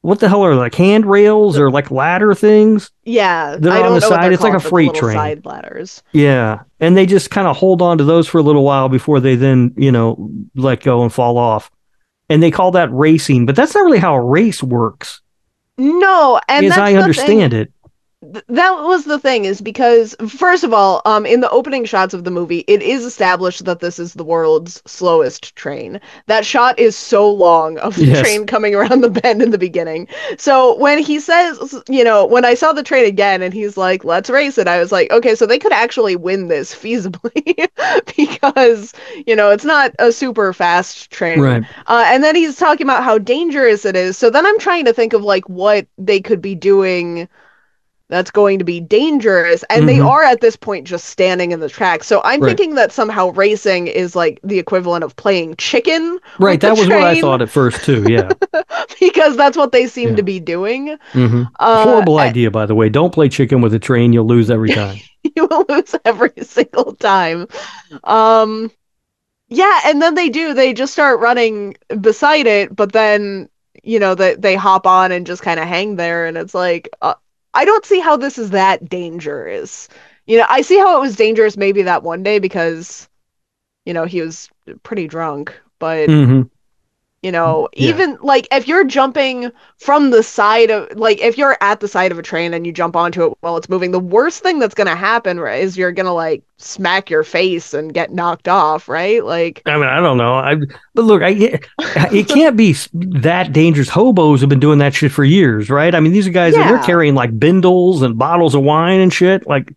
[0.02, 2.92] What the hell are like handrails or like ladder things?
[3.06, 4.34] Yeah, They're I on don't the know side.
[4.34, 5.16] It's like a freight train.
[5.16, 6.04] Side ladders.
[6.12, 6.62] Yeah.
[6.80, 9.36] And they just kind of hold on to those for a little while before they
[9.36, 11.72] then, you know, let go and fall off.
[12.30, 15.22] And they call that racing, but that's not really how a race works,
[15.78, 17.72] No, and as I understand it.
[18.36, 22.14] Th- that was the thing is because first of all um in the opening shots
[22.14, 26.80] of the movie it is established that this is the world's slowest train that shot
[26.80, 28.20] is so long of the Yes.
[28.20, 32.46] train coming around the bend in the beginning so when he says you know when
[32.46, 35.36] i saw the train again and he's like let's race it i was like okay
[35.36, 37.68] so they could actually win this feasibly
[38.18, 38.94] because
[39.26, 41.66] you know it's not a super fast train Right.
[41.88, 44.18] uh, and then he's talking about how dangerous it is.
[44.18, 47.28] So then I'm trying to think of like what they could be doing
[48.08, 49.64] that's going to be dangerous.
[49.70, 50.08] And they Mhm.
[50.08, 52.04] are at this point just standing in the track.
[52.04, 52.56] So I'm Right.
[52.56, 56.20] thinking that somehow racing is like the equivalent of playing chicken.
[56.40, 56.62] Right.
[56.62, 58.04] That was what I thought at first, too.
[58.10, 58.32] Yeah.
[59.00, 60.16] Because that's what they seem Yeah.
[60.16, 60.98] to be doing.
[61.14, 62.90] hmm Uh, Horrible idea, by the way.
[62.90, 64.14] Don't play chicken with a train.
[64.14, 64.98] You'll lose every time.
[65.36, 67.48] you will lose every single time.
[68.04, 68.72] Um
[69.50, 73.48] yeah, and then they do, they just start running beside it, but then
[73.84, 76.90] you know they they hop on and just kind of hang there and it's like
[77.02, 77.14] uh,
[77.56, 79.90] I don't see how this is that dangerous.
[80.28, 83.10] You know, I see how it was dangerous maybe that one day because
[83.86, 84.50] you know, he was
[84.84, 86.50] pretty drunk, but hmm
[87.26, 87.90] you know, mm, Yeah.
[87.90, 92.12] even like if you're jumping from the side of like if you're at the side
[92.12, 94.76] of a train and you jump onto it while it's moving, the worst thing that's
[94.76, 99.26] gonna happen right, is you're gonna like smack your face and get knocked off, right?
[99.26, 100.36] Like I mean, I don't know.
[100.36, 100.56] I
[100.94, 101.30] but look, I
[102.12, 103.90] it can't be that dangerous.
[103.90, 105.96] Hobos have been doing that shit for years, right?
[105.96, 109.12] I mean, these are guys that they're carrying like bindles and bottles of wine and
[109.12, 109.48] shit.
[109.48, 109.74] Like,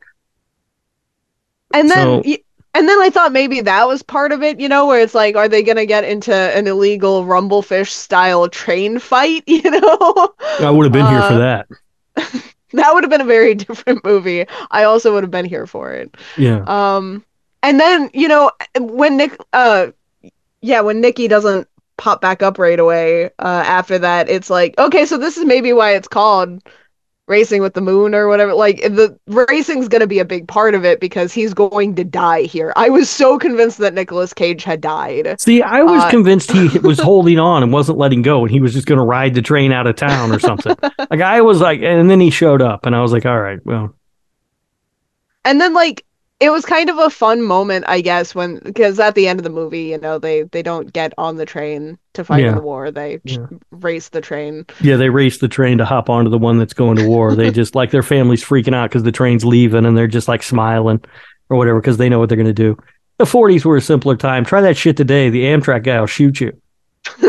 [1.72, 2.38] and then So- y-
[2.74, 5.36] and then I thought maybe that was part of it, you know, where it's like,
[5.36, 10.34] are they gonna get into an illegal rumblefish style train fight, you know?
[10.60, 11.66] I would have been here for Uh, that.
[12.72, 14.46] that would have been a very different movie.
[14.70, 16.14] I also would have been here for it.
[16.36, 16.64] Yeah.
[16.66, 17.24] Um,
[17.62, 19.88] and then you know when Nick, uh,
[20.60, 25.06] yeah, when Nikki doesn't pop back up right away, uh, after that, it's like okay,
[25.06, 26.62] so this is maybe why it's called
[27.28, 28.54] Racing with the Moon or whatever.
[28.54, 32.42] Like the racing's gonna be a big part of it because he's going to die
[32.42, 32.72] here.
[32.76, 35.40] I was so convinced that Nicolas Cage had died.
[35.40, 38.60] See, I was Uh, convinced he was holding on and wasn't letting go, and he
[38.60, 40.74] was just going to ride the train out of town or something.
[41.10, 43.64] like I was like, and then he showed up, and I was like, all right,
[43.64, 43.94] well,
[45.44, 46.04] And then like
[46.40, 49.44] it was kind of a fun moment, I guess, when because at the end of
[49.44, 52.50] the movie, you know, they they don't get on the train to fight Yeah.
[52.50, 52.90] in the war.
[52.92, 53.46] They Yeah.
[53.72, 54.64] race the train.
[54.80, 57.34] yeah, they race the train to hop onto the one that's going to war.
[57.34, 60.42] They just like their family's freaking out because the train's leaving, and they're just like
[60.44, 61.00] smiling
[61.50, 62.76] or whatever because they know what they're going to do.
[63.18, 64.44] The 40s were a simpler time.
[64.44, 65.28] Try that shit today.
[65.30, 66.52] The Amtrak guy will shoot you.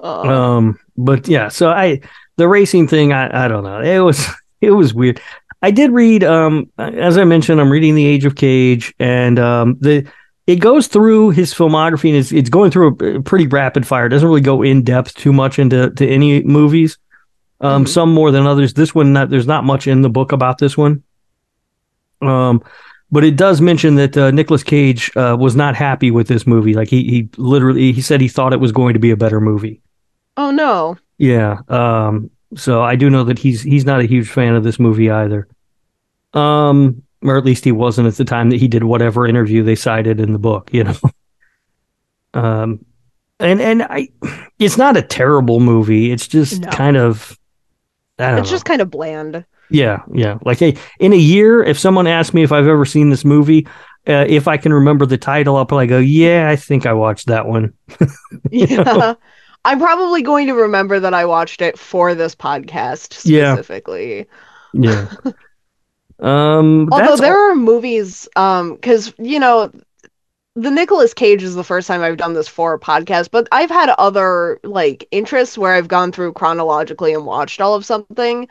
[0.00, 2.00] Uh, Um, but yeah, so I
[2.36, 3.80] the racing thing, I I don't know.
[3.80, 4.26] It was
[4.60, 5.20] it was weird.
[5.62, 9.76] I did read, um, as I mentioned, I'm reading The Age of Cage, and um,
[9.80, 10.06] the
[10.46, 14.06] it goes through his filmography and it's it's going through a pretty rapid fire.
[14.06, 16.96] It doesn't really go in depth too much into to any movies.
[17.60, 17.88] Um, Mhm.
[17.88, 18.72] some more than others.
[18.74, 21.02] This one, not, there's not much in the book about this one.
[22.22, 22.62] Um,
[23.10, 26.74] but it does mention that uh, Nicolas Cage uh, was not happy with this movie.
[26.74, 29.40] Like he he literally he said he thought it was going to be a better
[29.40, 29.80] movie.
[30.36, 30.96] Oh no.
[31.18, 31.58] Yeah.
[31.68, 32.30] Um.
[32.56, 35.48] So I do know that he's he's not a huge fan of this movie either.
[36.34, 37.02] Um.
[37.20, 40.20] Or at least he wasn't at the time that he did whatever interview they cited
[40.20, 40.70] in the book.
[40.72, 40.94] You know.
[42.34, 42.84] um.
[43.40, 44.08] And and I,
[44.58, 46.10] it's not a terrible movie.
[46.10, 46.70] It's just No.
[46.70, 47.38] kind of.
[48.18, 48.54] I don't It's know.
[48.54, 49.44] just kind of bland.
[49.70, 50.38] Yeah, yeah.
[50.44, 53.66] Like, hey, in a year, if someone asks me if I've ever seen this movie,
[54.08, 57.26] uh, if I can remember the title, I'll probably go, "Yeah, I think I watched
[57.26, 57.74] that one."
[58.50, 59.14] Yeah.
[59.68, 64.26] I'm probably going to remember that I watched it for this podcast specifically.
[64.72, 65.12] Yeah.
[66.20, 66.88] um.
[66.90, 69.70] Although there are movies, um, because you know,
[70.54, 73.68] the Nicolas Cage is the first time I've done this for a podcast, but I've
[73.68, 78.48] had other like interests where I've gone through chronologically and watched all of something.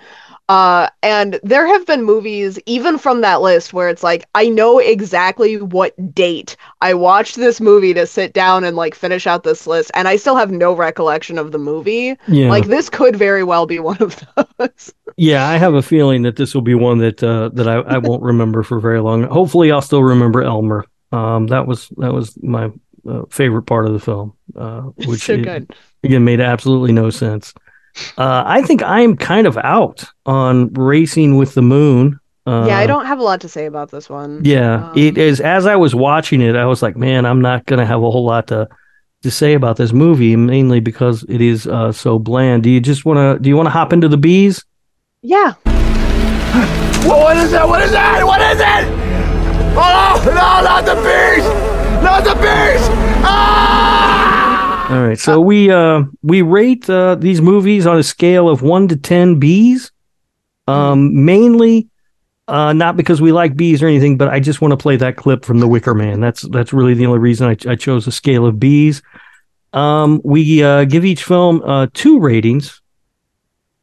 [0.50, 4.80] Uh, and there have been movies, even from that list, where it's like I know
[4.80, 9.68] exactly what date I watched this movie to sit down and like finish out this
[9.68, 12.16] list, and I still have no recollection of the movie.
[12.30, 14.24] yeah, Like this could very well be one of
[14.58, 14.94] those.
[15.18, 15.48] yeah.
[15.50, 18.24] I have a feeling that this will be one that uh, that I, I won't
[18.24, 19.24] remember for very long.
[19.24, 20.86] Hopefully, I'll still remember Elmer.
[21.12, 22.72] Um, that was that was my
[23.06, 25.74] uh, favorite part of the film, uh, which so it- good.
[26.04, 27.54] again made absolutely no sense.
[28.18, 32.20] Uh, I think I'm kind of out on racing with the moon.
[32.46, 34.42] Uh, yeah, I don't have a lot to say about this one.
[34.46, 35.42] Yeah, Um, it is.
[35.42, 38.10] As I was watching it, I was like, man, I'm not going to have a
[38.12, 38.68] whole lot to
[39.24, 42.64] to say about this movie, mainly because it is uh, so bland.
[42.64, 43.42] Do you just want to?
[43.42, 44.64] Do you want to hop into the bees?
[45.24, 45.54] Yeah.
[47.08, 47.68] What, what is that?
[47.68, 48.24] What is that?
[48.26, 48.86] What is it?
[49.80, 51.46] Oh, no, not the bees!
[52.04, 52.82] Not the bees!
[53.24, 54.27] Ah!
[54.90, 58.88] All right, so we uh, we rate uh, these movies on a scale of one
[58.88, 59.92] to ten bees.
[60.66, 61.90] Um, mainly,
[62.48, 65.18] uh, not because we like bees or anything, but I just want to play that
[65.18, 66.22] clip from The Wicker Man.
[66.22, 69.02] That's that's really the only reason I, I chose a scale of bees.
[69.74, 72.82] Um, we uh, give each film uh, two ratings.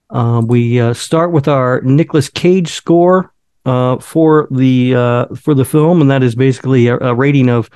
[0.09, 3.34] Um, we uh, start with our Nicolas Cage score
[3.66, 7.68] uh, for the uh, for the film, and that is basically a, a rating of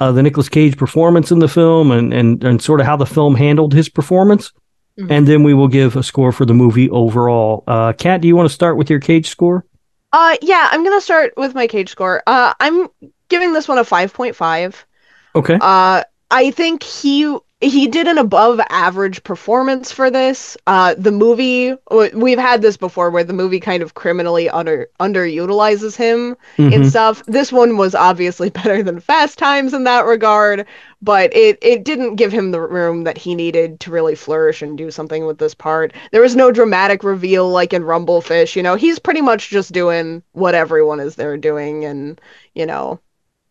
[0.00, 3.06] uh, the Nicolas Cage performance in the film and, and and sort of how the
[3.06, 4.52] film handled his performance.
[4.98, 5.10] Mhm.
[5.10, 7.64] And then we will give a score for the movie overall.
[7.66, 9.64] Uh, Kat, do you want to start with your Cage score?
[10.12, 12.22] Uh yeah, I'm gonna start with my cage score.
[12.26, 12.88] Uh I'm
[13.28, 14.86] giving this one a five point five.
[15.34, 15.58] Okay.
[15.60, 17.36] Uh I think he
[17.68, 20.56] he did an above average performance for this.
[20.66, 21.74] Uh the movie
[22.14, 26.74] we've had this before where the movie kind of criminally under underutilizes him Mhm.
[26.74, 27.22] and stuff.
[27.26, 30.66] This one was obviously better than Fast Times in that regard,
[31.02, 34.76] but it it didn't give him the room that he needed to really flourish and
[34.78, 35.92] do something with this part.
[36.12, 38.74] There was no dramatic reveal like in Rumblefish, you know.
[38.76, 42.20] He's pretty much just doing what everyone is there doing and,
[42.54, 43.00] you know,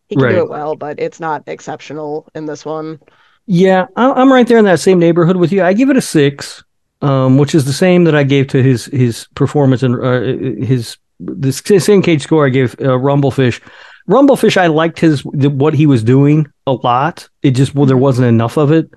[0.07, 0.35] he can Right.
[0.35, 2.99] do it well, but it's not exceptional in this one.
[3.47, 5.63] Yeah, I'm right there in that same neighborhood with you.
[5.63, 6.63] I give it a six,
[7.01, 10.97] um, which is the same that I gave to his his performance and uh, his
[11.19, 13.61] the same Cage score I gave uh, Rumblefish.
[14.09, 17.29] Rumblefish, I liked his what he was doing a lot.
[17.43, 18.91] It just well, there wasn't enough of it.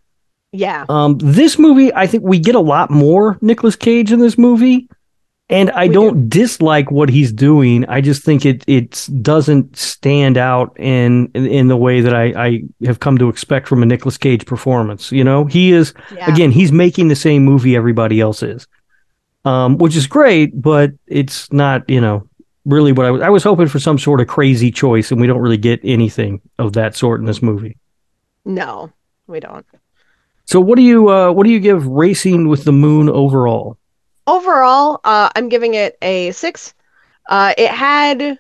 [0.53, 0.86] Yeah.
[0.88, 4.88] Um, this movie, I think we get a lot more Nicolas Cage in this movie,
[5.51, 7.86] and I We don't dislike what he's doing.
[7.88, 12.24] I just think it it doesn't stand out in in, in the way that I,
[12.46, 15.11] I have come to expect from a Nicolas Cage performance.
[15.11, 16.32] You know, he is Yeah.
[16.32, 18.66] again he's making the same movie everybody else is,
[19.44, 22.28] um, which is great, but it's not you know
[22.66, 23.22] really what I was.
[23.22, 26.40] I was hoping for some sort of crazy choice, and we don't really get anything
[26.59, 27.76] of that sort in this movie.
[28.44, 28.90] No,
[29.26, 29.64] we don't.
[30.44, 33.78] So what do you uh, what do you give Racing with the Moon overall?
[34.28, 36.74] Overall, uh, I'm giving it a six.
[37.28, 38.38] Uh, it had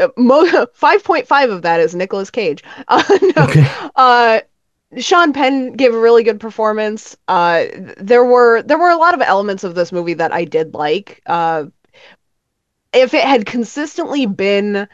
[0.00, 2.64] uh, mo- 5.5 of that is Nicolas Cage.
[2.88, 3.02] Uh,
[3.36, 3.66] no, Okay.
[3.96, 4.40] uh,
[4.98, 7.16] Sean Penn gave a really good performance.
[7.28, 7.66] Uh,
[7.98, 11.22] there were there were a lot of elements of this movie that I did like.
[11.26, 11.66] Uh,
[12.92, 14.88] if it had consistently been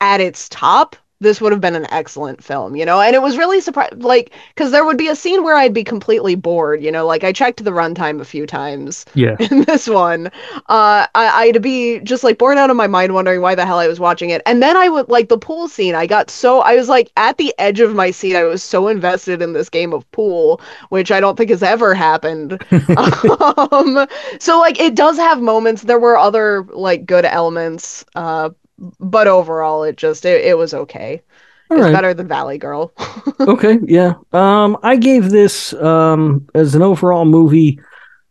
[0.00, 3.00] at its top, this would have been an excellent film, you know.
[3.00, 5.84] And it was really surprised, like, because there would be a scene where I'd be
[5.84, 7.06] completely bored, you know.
[7.06, 9.36] Like I checked the runtime a few times Yeah.
[9.50, 10.26] in this one.
[10.68, 13.78] Uh, I, I'd be just like bored out of my mind, wondering why the hell
[13.78, 14.42] I was watching it.
[14.46, 15.94] And then I would like the pool scene.
[15.94, 18.36] I got so I was like at the edge of my seat.
[18.36, 20.60] I was so invested in this game of pool,
[20.90, 22.62] which I don't think has ever happened.
[22.96, 24.06] um,
[24.38, 25.82] so like it does have moments.
[25.82, 28.04] There were other like good elements.
[28.14, 31.22] Uh, but overall, it just it, it was okay.
[31.70, 31.92] All it's right.
[31.92, 32.92] better than Valley Girl.
[33.40, 33.78] okay.
[33.84, 34.14] Yeah.
[34.32, 37.80] Um, I gave this um as an overall movie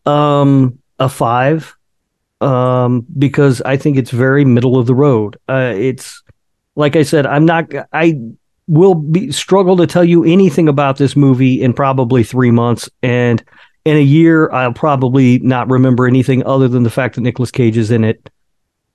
[0.06, 1.76] um a five
[2.42, 5.38] um because I think it's very middle of the road.
[5.50, 6.24] Uh, it's
[6.76, 7.72] like I said, I'm not.
[7.94, 8.20] I
[8.68, 13.44] will be struggle to tell you anything about this movie in probably three months, and
[13.86, 17.78] in a year, I'll probably not remember anything other than the fact that Nicolas Cage
[17.78, 18.30] is in it.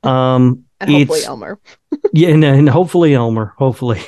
[0.02, 1.58] Um, And hopefully it's- Elmer.
[2.12, 4.02] yeah, and, and hopefully Elmer, hopefully.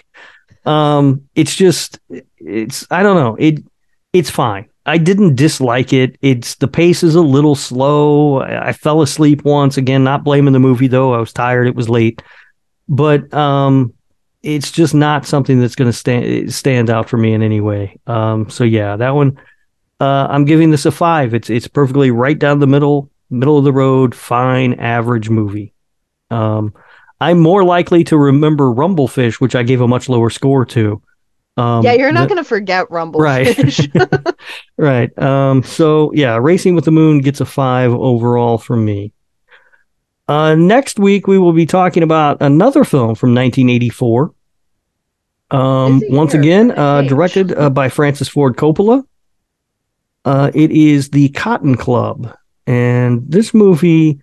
[0.64, 1.98] Um, it's just,
[2.38, 3.36] it's I don't know.
[3.38, 3.64] It
[4.12, 4.68] it's fine.
[4.84, 6.16] I didn't dislike it.
[6.22, 8.40] It's the pace is a little slow.
[8.40, 9.76] I, I fell asleep once.
[9.76, 11.14] Again, not blaming the movie though.
[11.14, 11.66] I was tired.
[11.66, 12.22] It was late,
[12.88, 13.92] but um,
[14.42, 17.98] it's just not something that's going to stand stand out for me in any way.
[18.06, 19.38] Um, so yeah, that one.
[20.00, 21.32] Uh, I'm giving this a five.
[21.32, 25.72] It's it's perfectly right down the middle, middle of the road, fine, average movie.
[26.32, 26.74] Um,
[27.20, 31.00] I'm more likely to remember Rumblefish, which I gave a much lower score to.
[31.56, 33.20] Um, yeah, you're not going to forget Rumble.
[33.20, 33.56] Right.
[34.76, 35.16] right.
[35.18, 39.12] Um, so yeah, Racing with the Moon gets a five overall from me.
[40.28, 44.32] Uh, next week we will be talking about another film from 1984.
[45.50, 49.04] Um, once again, uh, directed uh, by Francis Ford Coppola.
[50.24, 52.34] Uh, it is the Cotton Club,
[52.66, 54.22] and this movie,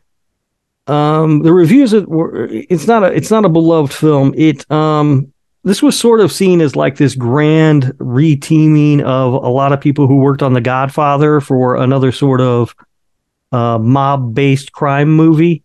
[0.90, 4.34] um, the reviews it were it's not a it's not a beloved film.
[4.36, 5.32] It um
[5.64, 10.08] this was sort of seen as like this grand reteaming of a lot of people
[10.08, 12.74] who worked on The Godfather for another sort of
[13.52, 15.64] uh, mob based crime movie.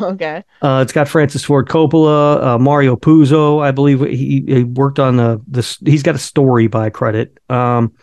[0.00, 0.44] okay.
[0.62, 3.62] Uh, it's got Francis Ford Coppola, uh, Mario Puzo.
[3.62, 5.78] I believe he, he worked on the this.
[5.84, 7.38] He's got a story by credit.
[7.48, 7.94] Um,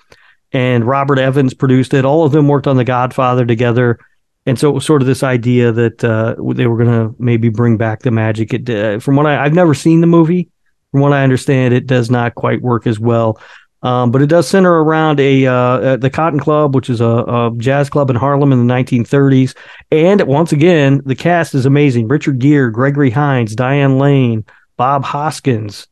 [0.52, 2.06] and Robert Evans produced it.
[2.06, 4.00] All of them worked on The Godfather together,
[4.46, 7.50] and so it was sort of this idea that uh, they were going to maybe
[7.50, 8.54] bring back the magic.
[8.54, 10.50] It, uh, from what I, I've never seen the movie.
[10.92, 13.40] From what I understand, it does not quite work as well.
[13.82, 17.06] Um, but it does center around a uh, uh, the Cotton Club, which is a,
[17.06, 19.56] a jazz club in Harlem in the 1930s.
[19.92, 24.46] And once again, the cast is amazing: Richard Gere, Gregory Hines, Diane Lane,
[24.78, 25.88] Bob Hoskins,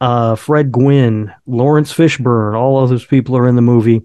[0.00, 2.54] uh, Fred Gwynne, Laurence Fishburne.
[2.56, 4.02] All of those people are in the movie.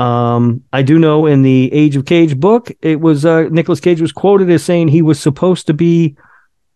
[0.00, 4.00] Um, I do know in the Age of Cage book, it was uh, Nicolas Cage
[4.00, 6.16] was quoted as saying he was supposed to be.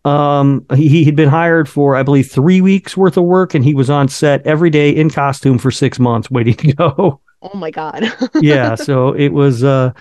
[0.05, 3.65] Um, he, he had been hired for, I believe, three weeks worth of work, and
[3.65, 7.23] he was on set every day in costume for six months, waiting to go.
[7.41, 8.13] Oh my God.
[8.43, 9.93] yeah, so it was uh,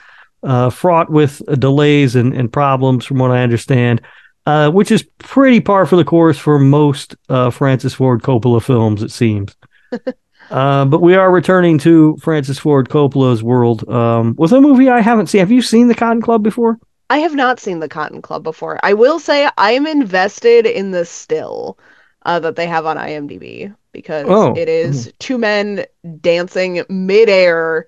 [0.43, 4.01] uh, fraught with delays and, and problems, from what I understand,
[4.45, 9.01] uh, which is pretty par for the course for most uh, Francis Ford Coppola films,
[9.01, 9.55] it seems.
[10.54, 15.01] uh, but we are returning to Francis Ford Coppola's world um, with a movie I
[15.01, 15.39] haven't seen.
[15.39, 16.80] Have you seen The Cotton Club before?
[17.10, 18.80] I have not seen the Cotton Club before.
[18.84, 21.78] I will say I am invested in the still
[22.26, 24.54] uh, that they have on IMDb because Oh.
[24.56, 25.86] it is two men
[26.22, 27.88] dancing midair.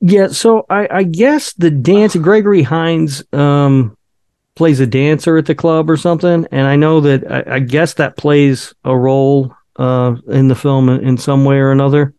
[0.00, 3.96] Yeah, so I, I guess the dance Gregory Hines um
[4.54, 7.94] plays a dancer at the club or something, and I know that I, I guess
[7.94, 12.14] that plays a role uh in the film in, in some way or another.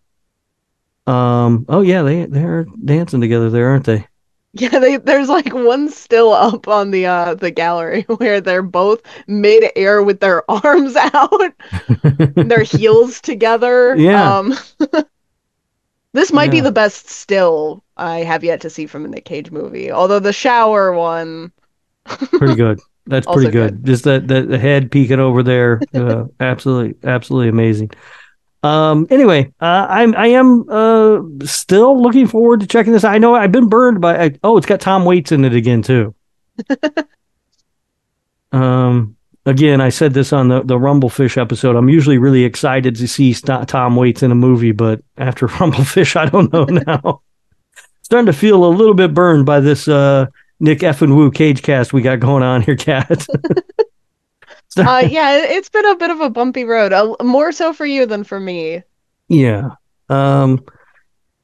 [1.07, 4.07] Um oh yeah, they they're dancing together there, aren't they?
[4.53, 9.01] Yeah, they, there's like one still up on the uh the gallery where they're both
[9.27, 11.53] mid air with their arms out,
[12.35, 13.95] their heels together.
[13.95, 14.37] Yeah.
[14.37, 14.55] Um,
[16.13, 19.51] this might be the best still I have yet to see from a Nick Cage
[19.51, 19.91] movie.
[19.91, 21.51] Although the shower one,
[22.05, 22.79] pretty good.
[23.09, 23.83] That's Also pretty good.
[23.83, 27.89] Just that, that the head peeking over there, uh, absolutely, absolutely amazing.
[28.61, 29.07] Um.
[29.09, 33.03] Anyway, uh, I'm I am uh still looking forward to checking this.
[33.03, 34.25] I know I've been burned by.
[34.25, 36.13] I, oh, it's got Tom Waits in it again too.
[38.51, 39.15] um.
[39.45, 41.75] Again, I said this on the the Rumblefish episode.
[41.77, 46.15] I'm usually really excited to see St- Tom Waits in a movie, but after Rumblefish,
[46.15, 47.21] I don't know now.
[48.03, 50.27] Starting to feel a little bit burned by this uh
[50.59, 53.25] Nick F and Woo cage cast we got going on here, Cat.
[54.77, 56.93] uh, yeah, it- it's been a bit of a bumpy road.
[56.93, 58.83] Uh, more so for you than for me.
[59.27, 59.71] yeah.
[60.09, 60.63] Um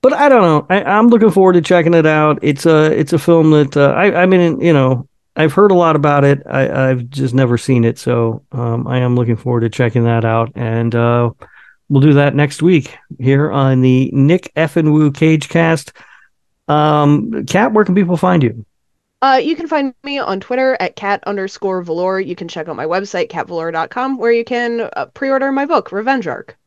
[0.01, 0.68] but I don't know.
[0.70, 2.38] I, I'm looking forward to checking it out.
[2.43, 5.76] It's a it's a film that uh, I I mean you know I've heard a
[5.76, 6.43] lot about it.
[6.49, 10.24] I I've just never seen it, so um, I am looking forward to checking that
[10.24, 10.51] out.
[10.55, 11.32] And uh,
[11.89, 15.91] we'll do that next week here on the Nick F and Woo Cage Cast.
[16.68, 18.66] Um, Kat, where can people find you?
[19.22, 22.20] Uh, you can find me on Twitter at cat underscore velour.
[22.20, 26.28] You can check out my website, catvelour.com, where you can uh, pre-order my book, Revenge
[26.28, 26.57] Arc.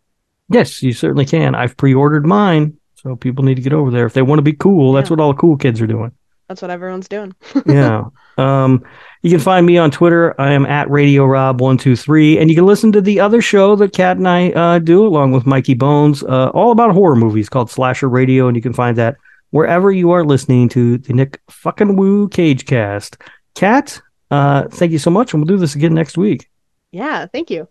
[0.51, 1.55] Yes, you certainly can.
[1.55, 4.55] I've pre-ordered mine, so people need to get over there if they want to be
[4.55, 4.92] cool.
[4.92, 5.16] That's Yeah.
[5.16, 6.11] what all the cool kids are doing.
[6.49, 7.34] That's what everyone's doing.
[7.66, 8.05] yeah.
[8.38, 8.82] Um,
[9.20, 10.34] you can find me on Twitter.
[10.40, 13.42] I am at Radio Rob one two three, and you can listen to the other
[13.42, 17.16] show that Kat and I uh, do along with Mikey Bones, uh, all about horror
[17.16, 19.16] movies called Slasher Radio, and you can find that
[19.51, 23.18] wherever you are listening to the Nick fucking Woo Cage Cast.
[23.55, 26.49] Kat, uh, thank you so much, and we'll do this again next week.
[26.90, 27.68] Yeah, thank you.